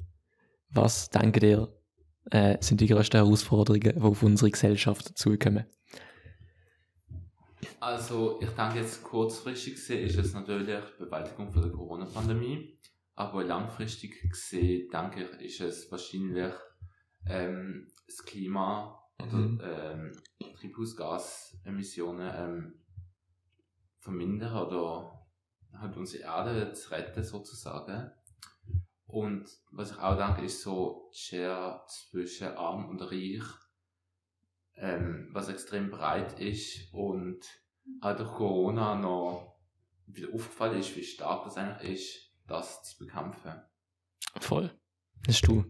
Was 0.70 1.10
denkt 1.10 1.44
ihr, 1.44 1.68
äh, 2.32 2.58
sind 2.62 2.82
die 2.82 2.88
grössten 2.88 3.18
Herausforderungen, 3.18 3.82
die 3.82 4.02
auf 4.02 4.24
unsere 4.24 4.52
Gesellschaft 4.52 5.18
zukommen? 5.18 5.66
Also, 7.80 8.40
ich 8.42 8.50
denke 8.52 8.80
jetzt 8.80 9.04
kurzfristig 9.04 9.76
gesehen 9.76 10.06
ist 10.06 10.18
es 10.18 10.34
natürlich 10.34 10.68
die 10.68 11.04
Bewältigung 11.04 11.52
von 11.52 11.62
der 11.64 11.72
Corona-Pandemie. 11.72 12.78
Aber 13.16 13.44
langfristig 13.44 14.22
gesehen, 14.30 14.90
denke 14.92 15.30
ich, 15.40 15.60
ist 15.60 15.62
es 15.62 15.92
wahrscheinlich 15.92 16.54
ähm, 17.28 17.88
das 18.08 18.24
Klima 18.26 19.04
oder 19.20 19.38
Mhm. 19.38 19.62
ähm, 19.64 20.12
Treibhausgasemissionen 20.60 22.32
ähm, 22.36 22.74
vermindern 24.00 24.68
oder 24.68 25.28
halt 25.74 25.98
unsere 25.98 26.24
Erde 26.24 26.74
zu 26.74 26.92
retten 26.92 27.24
sozusagen. 27.24 28.12
Und 29.12 29.50
was 29.72 29.92
ich 29.92 29.98
auch 30.00 30.18
denke, 30.18 30.46
ist 30.46 30.62
so 30.62 31.10
die 31.14 31.18
Schere 31.18 31.84
zwischen 31.88 32.48
arm 32.56 32.90
und 32.90 33.02
reich, 33.02 33.44
ähm, 34.76 35.30
was 35.32 35.50
extrem 35.50 35.90
breit 35.90 36.40
ist 36.40 36.94
und 36.94 37.40
auch 38.00 38.16
durch 38.16 38.32
Corona 38.32 38.96
noch 38.96 39.58
wieder 40.08 40.34
aufgefallen 40.34 40.80
ist, 40.80 40.96
wie 40.96 41.04
stark 41.04 41.44
das 41.44 41.58
eigentlich 41.58 41.92
ist, 41.92 42.32
das 42.48 42.84
zu 42.84 43.00
bekämpfen. 43.00 43.62
Voll. 44.40 44.72
Das 45.26 45.36
ist 45.36 45.48
du. 45.48 45.66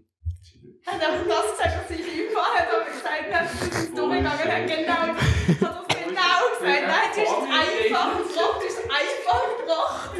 Er 0.85 0.93
hat 0.93 1.01
einfach 1.01 1.27
das 1.27 1.51
gesagt, 1.51 1.89
was 1.89 1.99
ich 1.99 1.99
ihm 1.99 2.29
vorher 2.31 2.67
da 2.69 2.85
gesagt 2.85 3.33
habe. 3.33 3.49
Das 3.49 3.83
ist 3.83 3.97
durchgegangen. 3.97 4.25
Er 4.25 4.61
hat 4.61 4.67
genau, 4.67 4.93
hat 4.93 5.17
das 5.61 5.97
genau 5.97 6.39
gesagt. 6.59 6.81
Nein, 6.81 6.93
hast 6.93 7.17
es 7.17 7.27
einfach 7.27 8.17
gebracht. 8.17 8.19
Du 8.19 8.65
hast 8.65 8.65
es 8.65 8.83
einfach 8.83 9.57
gebracht. 9.57 10.11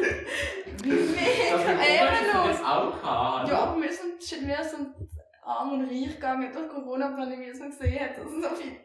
Mega 0.86 1.82
ehrenlos. 1.82 2.62
auch 2.64 3.02
gehabt. 3.02 3.50
Ja, 3.50 3.58
aber 3.60 3.82
wir 3.82 3.92
sind, 3.92 4.48
wir 4.48 4.64
sind 4.64 4.88
arm 5.44 5.74
und 5.74 5.90
reich 5.90 6.16
gegangen 6.16 6.52
durch 6.54 6.70
Corona-Pandemie, 6.70 7.54
wie 7.54 7.60
man 7.60 7.70
gesehen 7.70 8.00
hat. 8.00 8.18
Das 8.18 8.26
ist 8.26 8.44
so 8.44 8.56
viel. 8.56 8.78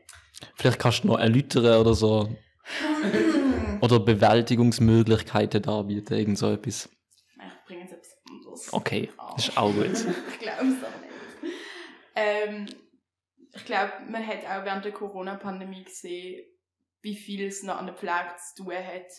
Vielleicht 0.55 0.79
kannst 0.79 1.05
du 1.05 1.09
noch 1.09 1.19
erläutern 1.19 1.81
oder 1.81 1.95
so. 1.95 2.29
Oder 3.81 4.01
Bewältigungsmöglichkeiten 4.01 5.63
darbieten, 5.63 6.17
irgend 6.17 6.39
so 6.39 6.51
etwas. 6.51 6.89
Ich 7.37 7.65
bringe 7.67 7.83
jetzt 7.83 7.93
etwas 7.93 8.17
anderes. 8.29 8.73
Okay, 8.73 9.11
das 9.37 9.49
ist 9.49 9.57
auch 9.57 9.73
gut. 9.73 9.87
ich 10.33 10.39
glaube 10.41 10.67
es 10.67 10.83
aber 10.83 10.99
nicht. 11.03 11.55
Ähm, 12.17 12.67
ich 13.55 13.65
glaube, 13.65 13.93
man 14.09 14.27
hat 14.27 14.45
auch 14.45 14.65
während 14.65 14.85
der 14.85 14.93
Corona-Pandemie 14.93 15.85
gesehen, 15.85 16.45
wie 17.03 17.15
viel 17.15 17.47
es 17.47 17.63
noch 17.63 17.77
an 17.77 17.87
der 17.87 17.95
Pflege 17.95 18.35
zu 18.55 18.65
tun 18.65 18.75
hat. 18.75 19.13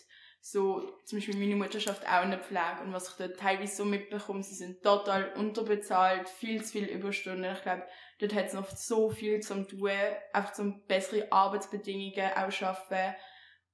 So, 0.50 0.98
zum 1.04 1.18
Beispiel 1.18 1.36
meine 1.36 1.58
Mutter 1.58 1.78
schafft 1.78 2.08
auch 2.08 2.24
in 2.24 2.30
der 2.30 2.40
Pflege 2.40 2.82
und 2.82 2.94
was 2.94 3.10
ich 3.10 3.16
dort 3.16 3.38
teilweise 3.38 3.76
so 3.76 3.84
mitbekomme, 3.84 4.42
sie 4.42 4.56
sind 4.56 4.82
total 4.82 5.34
unterbezahlt, 5.34 6.30
viel 6.30 6.64
zu 6.64 6.72
viel 6.72 6.86
Überstunden. 6.86 7.52
Ich 7.54 7.64
glaube, 7.64 7.84
dort 8.20 8.34
hat 8.34 8.46
es 8.46 8.54
noch 8.54 8.70
so 8.70 9.10
viel 9.10 9.42
zum 9.42 9.68
tun, 9.68 9.92
einfach 10.32 10.54
zum 10.54 10.86
bessere 10.86 11.30
Arbeitsbedingungen 11.34 12.32
auch 12.38 12.50
schaffen. 12.50 13.14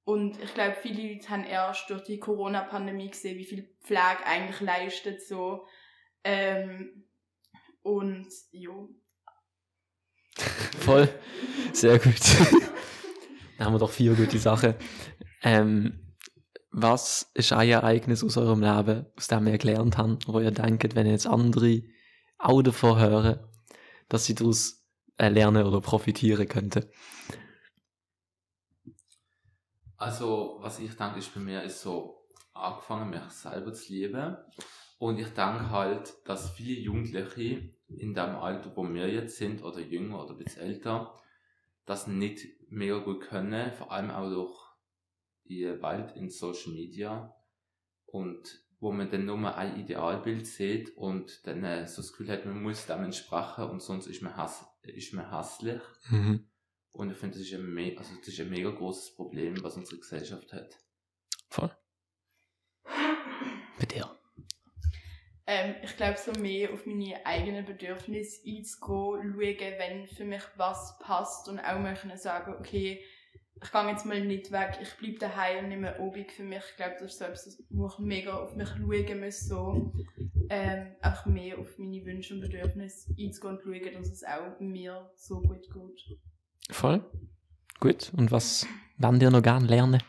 Und 0.02 0.42
ich 0.42 0.52
glaube, 0.52 0.74
viele 0.82 1.12
Leute 1.12 1.28
haben 1.28 1.44
erst 1.44 1.88
durch 1.90 2.02
die 2.02 2.18
Corona-Pandemie 2.18 3.10
gesehen, 3.10 3.38
wie 3.38 3.44
viel 3.44 3.72
Pflege 3.84 4.26
eigentlich 4.26 4.60
leistet, 4.60 5.22
so. 5.22 5.68
Ähm, 6.24 7.04
und, 7.82 8.26
ja. 8.50 8.72
Voll. 10.80 11.08
Sehr 11.72 12.00
gut. 12.00 12.14
da 13.58 13.64
haben 13.64 13.74
wir 13.74 13.78
doch 13.78 13.92
vier 13.92 14.14
gute 14.14 14.38
Sachen. 14.40 14.74
Ähm, 15.44 16.03
was 16.76 17.30
ist 17.34 17.52
ein 17.52 17.68
Ereignis 17.68 18.24
aus 18.24 18.36
eurem 18.36 18.60
Leben, 18.60 19.06
aus 19.16 19.28
dem 19.28 19.46
ihr 19.46 19.58
gelernt 19.58 19.96
habt, 19.96 20.26
wo 20.26 20.40
ihr 20.40 20.50
denkt, 20.50 20.96
wenn 20.96 21.06
jetzt 21.06 21.26
andere 21.26 21.82
auch 22.38 22.62
davon 22.62 22.98
hören, 22.98 23.38
dass 24.08 24.24
sie 24.24 24.34
daraus 24.34 24.84
äh, 25.16 25.28
lernen 25.28 25.64
oder 25.64 25.80
profitieren 25.80 26.48
könnten? 26.48 26.84
Also, 29.96 30.58
was 30.60 30.80
ich 30.80 30.96
denke, 30.96 31.20
ist 31.20 31.32
bei 31.32 31.40
mir, 31.40 31.62
ist 31.62 31.80
so 31.80 32.26
angefangen, 32.52 33.10
mich 33.10 33.22
selber 33.30 33.72
zu 33.72 33.92
lieben. 33.92 34.36
Und 34.98 35.20
ich 35.20 35.28
denke 35.28 35.70
halt, 35.70 36.12
dass 36.24 36.50
viele 36.50 36.80
Jugendliche 36.80 37.70
in 37.86 38.14
dem 38.14 38.34
Alter, 38.34 38.72
wo 38.74 38.82
wir 38.82 39.08
jetzt 39.08 39.36
sind, 39.36 39.62
oder 39.62 39.78
jünger 39.78 40.24
oder 40.24 40.34
ein 40.34 40.56
älter, 40.58 41.14
das 41.86 42.08
nicht 42.08 42.48
mega 42.68 42.98
gut 42.98 43.20
können, 43.20 43.72
vor 43.74 43.92
allem 43.92 44.10
auch 44.10 44.28
durch 44.28 44.63
die 45.48 45.64
Welt 45.64 46.16
in 46.16 46.30
Social 46.30 46.72
Media. 46.72 47.34
Und 48.06 48.64
wo 48.80 48.92
man 48.92 49.10
dann 49.10 49.24
nur 49.24 49.56
ein 49.56 49.80
Idealbild 49.80 50.46
sieht 50.46 50.96
und 50.96 51.46
dann 51.46 51.64
äh, 51.64 51.86
so 51.86 52.02
das 52.02 52.12
Gefühl 52.12 52.30
hat, 52.30 52.44
man 52.44 52.62
muss 52.62 52.86
dem 52.86 53.02
entsprechen 53.02 53.64
und 53.70 53.80
sonst 53.80 54.06
ist 54.06 54.20
man, 54.20 54.36
hass 54.36 54.66
ist 54.82 55.14
man 55.14 55.34
hässlich. 55.34 55.80
Mhm. 56.10 56.46
Und 56.92 57.10
ich 57.10 57.16
finde, 57.16 57.38
das 57.38 57.46
ist 57.46 57.54
ein, 57.54 57.64
me 57.72 57.94
also 57.96 58.14
das 58.18 58.28
ist 58.28 58.40
ein 58.40 58.50
mega 58.50 58.70
großes 58.70 59.14
Problem, 59.16 59.62
was 59.64 59.76
unsere 59.76 59.98
Gesellschaft 59.98 60.52
hat. 60.52 60.78
Voll. 61.48 61.70
Bei 62.84 63.86
dir. 63.86 64.08
Ähm, 65.46 65.74
ich 65.82 65.96
glaube, 65.96 66.18
so 66.18 66.32
mehr 66.40 66.72
auf 66.72 66.86
meine 66.86 67.24
eigenen 67.26 67.64
Bedürfnisse 67.64 68.42
einzugehen, 68.46 69.34
schauen, 69.34 69.78
wenn 69.78 70.06
für 70.06 70.24
mich 70.24 70.42
was 70.56 70.98
passt 71.00 71.48
und 71.48 71.58
auch 71.58 71.78
mal 71.78 71.94
können 71.94 72.16
sagen, 72.16 72.54
okay, 72.58 73.02
ich 73.62 73.72
gehe 73.72 73.88
jetzt 73.88 74.04
mal 74.04 74.20
nicht 74.24 74.52
weg, 74.52 74.78
ich 74.82 74.94
bleibe 74.94 75.18
daheim 75.18 75.64
und 75.64 75.68
nehme 75.68 75.98
Obig 76.00 76.32
für 76.32 76.42
mich. 76.42 76.62
Ich 76.70 76.76
glaube, 76.76 76.96
das 76.98 77.12
ist 77.12 77.18
so 77.18 77.24
etwas, 77.24 77.62
wo 77.70 77.86
ich 77.86 77.98
mega 77.98 78.34
auf 78.36 78.54
mich 78.56 78.68
schauen 78.68 79.20
muss, 79.20 79.40
so, 79.40 79.92
ähm, 80.50 80.96
einfach 81.00 81.26
mehr 81.26 81.58
auf 81.58 81.78
meine 81.78 82.04
Wünsche 82.04 82.34
und 82.34 82.40
Bedürfnisse 82.40 83.14
einzugehen 83.18 83.56
und 83.56 83.62
schauen, 83.62 83.94
dass 83.94 84.10
es 84.10 84.24
auch 84.24 84.60
mir 84.60 85.10
so 85.16 85.40
gut 85.40 85.62
geht. 85.72 86.18
Voll. 86.70 87.04
Gut. 87.80 88.12
Und 88.16 88.30
was 88.30 88.66
wollt 88.98 89.22
ihr 89.22 89.30
noch 89.30 89.42
gerne 89.42 89.66
lernen? 89.66 90.02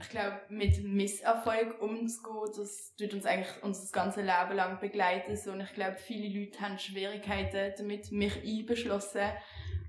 Ich 0.00 0.10
glaube, 0.10 0.40
mit 0.50 0.84
Misserfolg 0.84 1.80
umzugehen, 1.80 2.52
das 2.56 2.94
tut 2.96 3.14
uns 3.14 3.26
eigentlich 3.26 3.62
unser 3.62 3.90
ganzes 3.92 4.22
Leben 4.22 4.56
lang 4.56 4.78
begleiten. 4.78 5.36
So. 5.36 5.52
Und 5.52 5.62
ich 5.62 5.72
glaube, 5.72 5.96
viele 5.96 6.38
Leute 6.38 6.60
haben 6.60 6.78
Schwierigkeiten 6.78 7.74
damit, 7.76 8.12
mich 8.12 8.36
einbeschlossen. 8.44 9.22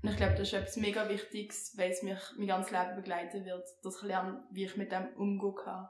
Und 0.02 0.10
ich 0.10 0.16
glaube, 0.16 0.34
das 0.34 0.48
ist 0.48 0.52
etwas 0.54 0.76
mega 0.76 1.08
Wichtiges, 1.08 1.74
weil 1.76 1.90
es 1.90 2.02
mich 2.02 2.18
mein 2.36 2.46
ganzes 2.46 2.70
Leben 2.72 2.96
begleiten 2.96 3.44
wird, 3.44 3.66
dass 3.82 3.96
ich 3.96 4.02
lerne, 4.02 4.44
wie 4.52 4.64
ich 4.64 4.76
mit 4.76 4.92
dem 4.92 5.08
umgehen 5.16 5.54
kann. 5.64 5.88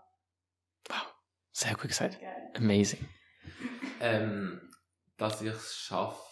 Sehr 1.53 1.73
gut 1.75 1.89
gesagt. 1.89 2.21
Geil. 2.21 2.53
Amazing. 2.55 3.09
Ähm, 4.01 4.61
dass 5.17 5.43
ich 5.43 5.49
es 5.51 5.75
schaffe, 5.75 6.23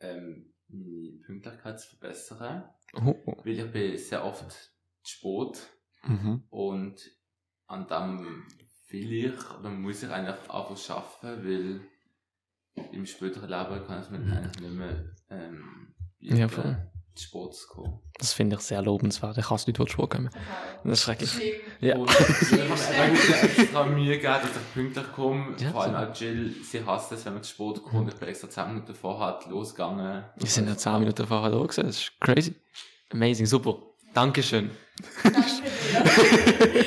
ähm, 0.00 0.52
meine 0.68 1.20
Pünktlichkeit 1.24 1.78
zu 1.78 1.90
verbessern. 1.96 2.68
Oh, 2.94 3.14
oh. 3.26 3.36
Weil 3.44 3.60
ich 3.60 3.70
bin 3.72 3.96
sehr 3.96 4.24
oft 4.24 4.50
zu 4.50 4.68
spät 5.04 5.70
Mhm. 6.02 6.44
und 6.50 7.00
an 7.66 7.86
dem 7.88 8.46
will 8.88 9.12
ich 9.12 9.50
oder 9.58 9.70
muss 9.70 10.02
ich 10.04 10.10
eigentlich 10.10 10.38
einfach 10.50 10.76
schaffen, 10.76 11.44
weil 11.44 11.80
im 12.92 13.06
späteren 13.06 13.48
Leben 13.48 13.84
kann 13.86 14.02
ich 14.02 14.10
mir 14.10 14.18
dann 14.18 14.32
eigentlich 14.32 14.60
nicht 14.60 14.72
mehr 14.74 15.14
ähm, 15.30 15.94
Ja, 16.18 16.46
voll. 16.48 16.76
Zu 17.16 17.24
spät 17.28 17.54
zu 17.54 17.68
kommen. 17.68 17.98
Das 18.18 18.32
finde 18.32 18.56
ich 18.56 18.62
sehr 18.62 18.82
lobenswert. 18.82 19.38
Ich 19.38 19.50
hasse 19.50 19.70
Leute, 19.70 19.82
die 19.84 19.88
zu 19.88 19.92
spät 19.92 20.10
kommen. 20.10 20.30
Das 20.84 20.92
ist 20.92 21.02
schrecklich. 21.04 21.30
Schlimm. 21.30 21.54
Ja. 21.80 21.96
Und 21.96 22.10
ich 22.10 22.52
habe 22.52 23.60
extra 23.60 23.84
Mühe 23.86 24.16
gegeben, 24.16 24.34
dass 24.42 24.50
ich 24.50 24.74
pünktlich 24.74 25.12
komme. 25.14 25.56
Ja, 25.58 25.70
Vor 25.72 25.82
allem 25.82 25.92
so. 25.92 25.98
auch 25.98 26.14
Jill, 26.20 26.54
sie 26.62 26.84
hasst 26.84 27.12
es, 27.12 27.24
wenn 27.26 27.34
man 27.34 27.42
zu 27.42 27.50
spät 27.50 27.82
kommt. 27.82 28.12
Ich 28.12 28.18
bin 28.18 28.28
extra 28.28 28.48
10 28.48 28.68
Minuten 28.68 28.94
vorher 28.94 29.38
losgegangen. 29.48 30.24
Wir 30.36 30.48
sind 30.48 30.68
ja 30.68 30.76
10 30.76 31.00
Minuten 31.00 31.26
vorher 31.26 31.50
da 31.50 31.58
gewesen. 31.58 31.86
Das 31.86 31.96
ist 31.96 32.12
crazy. 32.20 32.54
Amazing, 33.12 33.46
super. 33.46 33.78
Dankeschön. 34.14 34.70
Danke. 35.22 35.40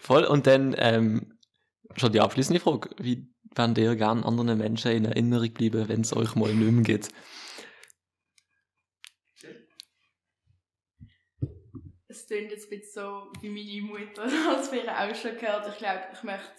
Voll. 0.00 0.24
Und 0.24 0.46
dann 0.46 0.74
ähm, 0.78 1.32
schon 1.96 2.12
die 2.12 2.20
abschließende 2.20 2.60
Frage. 2.60 2.90
Wie 2.98 3.28
wollt 3.54 3.78
ihr 3.78 3.96
gerne 3.96 4.24
anderen 4.24 4.58
Menschen 4.58 4.90
in 4.92 5.04
Erinnerung 5.04 5.50
bleiben, 5.52 5.88
wenn 5.88 6.02
es 6.02 6.14
euch 6.14 6.34
mal 6.34 6.52
nicht 6.52 6.72
mehr 6.72 6.82
geht? 6.82 7.08
Es 12.16 12.26
klingt 12.26 12.50
jetzt 12.50 12.70
ein 12.70 12.78
bisschen 12.78 13.02
so 13.02 13.32
wie 13.40 13.48
meine 13.48 14.00
Mutter 14.00 14.24
das 14.24 14.68
für 14.68 14.88
auch 14.88 15.14
schon 15.14 15.38
gehört. 15.38 15.68
Ich 15.68 15.78
glaube, 15.78 16.02
ich 16.12 16.22
möchte 16.22 16.52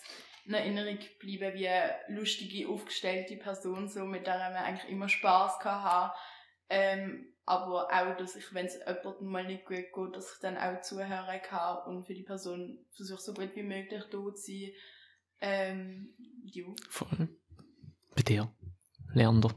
in 0.46 0.54
Erinnerung 0.54 0.98
bleiben 1.20 1.58
wie 1.58 1.68
eine 1.68 1.96
lustige, 2.08 2.70
aufgestellte 2.70 3.36
Person, 3.36 3.90
so, 3.90 4.06
mit 4.06 4.26
der 4.26 4.38
man 4.38 4.56
eigentlich 4.56 4.90
immer 4.90 5.10
Spass 5.10 5.60
haben 5.64 6.12
ähm, 6.70 7.34
aber 7.46 7.88
auch, 7.88 8.18
dass 8.18 8.36
ich, 8.36 8.54
wenn 8.54 8.66
es 8.66 8.76
jemandem 8.76 9.28
mal 9.28 9.46
nicht 9.46 9.66
gut 9.66 9.78
geht, 9.78 10.16
dass 10.16 10.34
ich 10.34 10.40
dann 10.42 10.58
auch 10.58 10.82
zuhören 10.82 11.42
kann 11.42 11.86
und 11.86 12.04
für 12.04 12.14
die 12.14 12.24
Person 12.24 12.86
versuche, 12.92 13.22
so 13.22 13.34
gut 13.34 13.56
wie 13.56 13.64
möglich 13.64 14.04
da 14.04 14.18
zu 14.18 14.34
sein. 14.36 14.72
Ähm, 15.40 16.14
ja. 16.44 16.66
Voll. 16.90 17.30
Bei 18.16 18.22
dir. 18.22 18.52
Leander. 19.14 19.54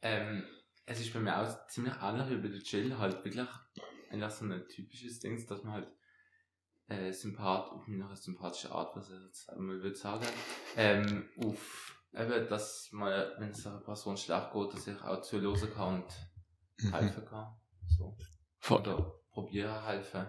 Ähm, 0.00 0.46
es 0.86 1.00
ist 1.00 1.12
bei 1.12 1.20
mir 1.20 1.36
auch 1.38 1.66
ziemlich 1.66 1.94
ähnlich 2.00 2.30
wie 2.30 2.36
bei 2.36 2.48
der 2.48 2.60
Jill, 2.60 2.96
halt 2.96 3.22
wirklich 3.24 3.46
eigentlich 4.10 4.32
so 4.32 4.44
ein 4.44 4.66
typisches 4.68 5.20
Ding, 5.20 5.44
dass 5.46 5.62
man 5.62 5.72
halt 5.74 5.88
äh, 6.88 7.12
sympath 7.12 7.70
auf 7.70 7.86
eine 7.86 8.16
sympathische 8.16 8.70
Art, 8.72 8.96
was 8.96 9.10
ich 9.10 9.20
jetzt 9.26 9.50
einmal 9.50 9.82
würde 9.82 9.96
sagen, 9.96 10.26
ähm, 10.76 11.28
auf 11.38 11.94
eben, 12.14 12.48
dass 12.48 12.88
man, 12.92 13.30
wenn 13.38 13.50
es 13.50 13.66
einer 13.66 13.80
Person 13.80 14.16
schlecht 14.16 14.52
geht, 14.52 14.72
dass 14.72 14.86
ich 14.86 15.02
auch 15.02 15.20
zuhören 15.22 15.70
kann 15.74 16.02
und 16.02 16.28
Mhm. 16.80 16.94
helfen 16.94 17.24
kann. 17.24 17.56
So. 17.96 18.16
Voll. 18.58 18.80
Oder 18.80 19.14
probieren 19.30 19.84
helfen. 19.84 20.26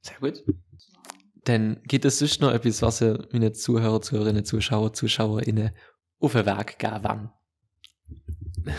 Sehr 0.00 0.18
gut. 0.20 0.44
Dann 1.44 1.82
gibt 1.84 2.04
es 2.04 2.18
sonst 2.18 2.40
noch 2.40 2.52
etwas, 2.52 2.82
was 2.82 3.02
ihr 3.02 3.26
meine 3.32 3.52
Zuhörer, 3.52 4.00
Zuhörerinnen, 4.00 4.44
Zuschauer, 4.44 4.92
ZuschauerInnen 4.92 5.70
auf 6.20 6.32
den 6.32 6.46
Weg 6.46 6.78
geben 6.78 7.30
wollt? 8.64 8.76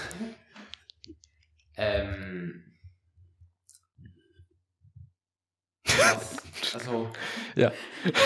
Ähm. 1.76 2.69
Was, 6.00 6.74
also, 6.74 7.12
Ja. 7.56 7.72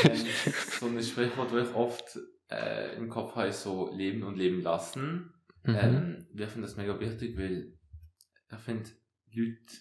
ähm, 0.04 0.26
so 0.80 0.86
ein 0.88 1.04
Sprichwort, 1.04 1.52
das 1.54 1.70
ich 1.70 1.76
oft 1.76 2.20
äh, 2.50 2.96
im 2.96 3.10
Kopf 3.10 3.36
habe, 3.36 3.52
so 3.52 3.92
leben 3.94 4.24
und 4.24 4.38
leben 4.38 4.62
lassen. 4.62 5.34
Mhm. 5.64 5.76
Ähm, 5.76 6.28
wir 6.34 6.48
finden 6.48 6.64
das 6.64 6.76
mega 6.78 7.00
wichtig, 7.00 7.38
weil 7.38 7.74
ich 8.52 8.60
finde, 8.60 8.90
Leute, 9.34 9.74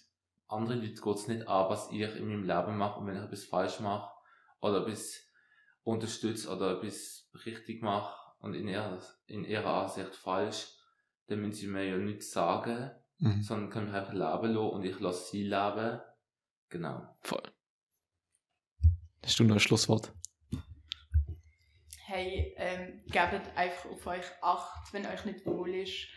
andere 0.49 0.75
Leute 0.77 1.01
geht 1.03 1.15
es 1.17 1.29
nicht 1.29 1.47
an, 1.49 1.69
was 1.71 1.91
ich 1.91 2.01
in 2.17 2.29
meinem 2.29 2.45
Leben 2.45 2.77
mache 2.77 3.01
und 3.01 3.07
wenn 3.07 3.17
ich 3.17 3.23
etwas 3.23 3.45
falsch 3.45 3.81
mache 3.81 4.11
oder 4.61 4.87
etwas 4.87 5.21
unterstütze 5.83 6.49
oder 6.55 6.79
etwas 6.79 7.29
richtig 7.45 7.83
mache 7.83 8.15
und 8.39 8.55
in 8.55 8.69
ihrer, 8.69 9.03
in 9.27 9.45
ihrer 9.45 9.83
Ansicht 9.83 10.15
falsch, 10.15 10.69
dann 11.27 11.41
müssen 11.41 11.53
sie 11.53 11.67
mir 11.67 11.85
ja 11.85 11.97
nichts 11.99 12.31
sagen, 12.33 12.91
Mhm. 13.19 13.41
sondern 13.41 13.71
können 13.71 13.87
mich 13.87 13.95
einfach 13.95 14.13
leben 14.15 14.53
lassen 14.55 14.71
und 14.71 14.85
ich 14.85 14.99
lasse 14.99 15.31
sie 15.31 15.45
leben. 15.45 16.01
Genau. 16.71 17.07
Voll. 17.21 17.43
Hast 19.25 19.39
du 19.39 19.45
noch 19.45 19.57
ein 19.57 19.61
Schlusswort? 19.61 20.13
hey, 22.13 22.55
ähm, 22.59 23.01
gebt 23.07 23.57
einfach 23.57 23.91
auf 23.91 24.07
euch 24.07 24.25
Acht, 24.43 24.93
wenn 24.93 25.07
euch 25.07 25.25
nicht 25.25 25.47
wohl 25.47 25.75
ist. 25.75 26.09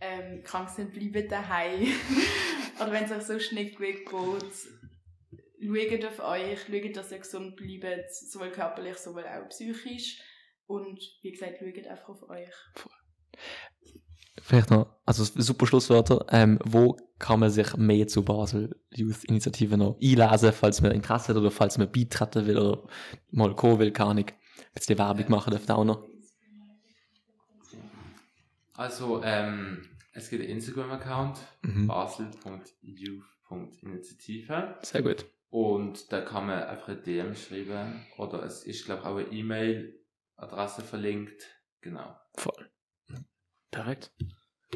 Ähm, 0.00 0.42
krank 0.42 0.68
sind, 0.70 0.92
bleibt 0.92 1.30
daheim. 1.30 1.86
Oder 2.80 2.92
wenn 2.92 3.04
es 3.04 3.12
euch 3.12 3.22
sonst 3.22 3.52
nicht 3.52 3.76
gut 3.76 3.86
geht, 3.86 4.10
schaut 4.10 6.04
auf 6.04 6.18
euch, 6.18 6.60
schaut, 6.60 6.96
dass 6.96 7.12
ihr 7.12 7.18
gesund 7.18 7.56
bleibt, 7.56 8.12
sowohl 8.12 8.50
körperlich, 8.50 8.98
sowohl 8.98 9.24
auch 9.24 9.48
psychisch. 9.48 10.20
Und 10.66 11.00
wie 11.22 11.30
gesagt, 11.30 11.58
schaut 11.60 11.86
einfach 11.86 12.08
auf 12.08 12.28
euch. 12.28 12.50
Vielleicht 14.42 14.70
noch, 14.70 15.00
also 15.06 15.24
super 15.24 15.66
Schlusswörter. 15.66 16.26
Ähm, 16.30 16.58
wo 16.64 16.96
kann 17.18 17.40
man 17.40 17.50
sich 17.50 17.76
mehr 17.76 18.06
zu 18.06 18.24
Basel 18.24 18.78
Youth 18.94 19.24
Initiative 19.24 19.76
noch 19.76 19.98
einlesen, 20.02 20.52
falls 20.52 20.80
man 20.82 20.92
Interesse 20.92 21.28
hat 21.28 21.36
oder 21.36 21.50
falls 21.50 21.78
man 21.78 21.90
beitreten 21.90 22.46
will 22.46 22.58
oder 22.58 22.86
mal 23.30 23.54
kommen 23.56 23.78
will, 23.78 23.90
kann 23.92 24.18
ich. 24.18 24.34
Jetzt 24.74 24.88
die 24.88 24.98
Werbung 24.98 25.30
machen 25.30 25.50
dürfte 25.50 25.74
auch 25.74 25.84
noch. 25.84 26.06
Also, 28.74 29.22
ähm, 29.24 29.88
es 30.12 30.28
gibt 30.28 30.42
einen 30.42 30.52
Instagram-Account, 30.52 31.38
Mhm. 31.62 31.86
basel.youth.initiative. 31.86 34.76
Sehr 34.82 35.02
gut. 35.02 35.24
Und 35.48 36.12
da 36.12 36.20
kann 36.20 36.46
man 36.46 36.62
einfach 36.64 36.88
eine 36.88 37.00
DM 37.00 37.34
schreiben. 37.34 38.04
Oder 38.18 38.42
es 38.42 38.64
ist, 38.64 38.84
glaube 38.84 39.00
ich, 39.02 39.06
auch 39.06 39.16
eine 39.16 39.28
E-Mail-Adresse 39.28 40.82
verlinkt. 40.82 41.42
Genau. 41.80 42.14
Voll. 42.36 42.68
Perfekt. 43.70 44.12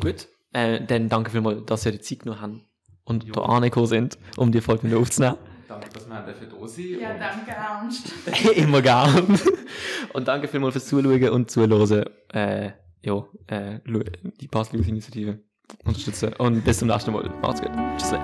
Gut. 0.00 0.28
Äh, 0.52 0.84
dann 0.84 1.08
danke 1.08 1.30
vielmals, 1.30 1.64
dass 1.66 1.86
ihr 1.86 1.92
die 1.92 2.00
Zeit 2.00 2.26
noch 2.26 2.40
haben 2.40 2.62
und 3.04 3.24
Jo. 3.24 3.32
da 3.34 3.42
angekommen 3.42 3.86
sind, 3.86 4.18
um 4.36 4.50
die 4.50 4.60
Folge 4.60 4.86
mit 4.86 4.96
aufzunehmen. 4.96 5.36
Danke, 5.68 5.88
dass 5.90 6.08
wir 6.08 6.14
dafür 6.14 6.48
da 6.48 6.66
sind. 6.66 7.00
Ja, 7.00 7.10
danke, 7.16 7.52
Ernst. 7.52 8.12
Immer 8.56 8.82
gern. 8.82 9.38
Und 10.12 10.26
danke 10.26 10.48
vielmals 10.48 10.72
fürs 10.72 10.88
Zuschauen 10.88 11.28
und 11.28 11.48
Zuhören. 11.48 12.04
Äh, 12.32 12.70
ja, 13.02 13.24
äh, 13.46 13.78
die 14.40 14.48
Basel 14.48 14.80
Youth 14.80 14.88
Initiative 14.88 15.38
unterstützen. 15.84 16.32
Und 16.38 16.64
bis 16.64 16.80
zum 16.80 16.88
nächsten 16.88 17.12
Mal. 17.12 17.30
Macht's 17.40 17.60
gut. 17.60 17.70
Tschüss. 17.96 18.14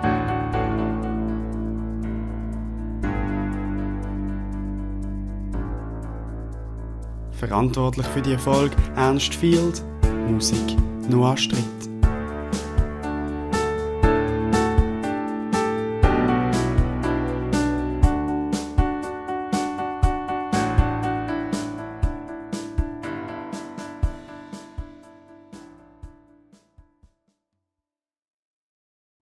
Verantwortlich 7.30 8.06
für 8.06 8.22
die 8.22 8.32
Erfolg 8.32 8.72
Ernst 8.96 9.34
Field, 9.34 9.84
Musik 10.28 10.76
Noah 11.08 11.36
Stritt. 11.36 11.62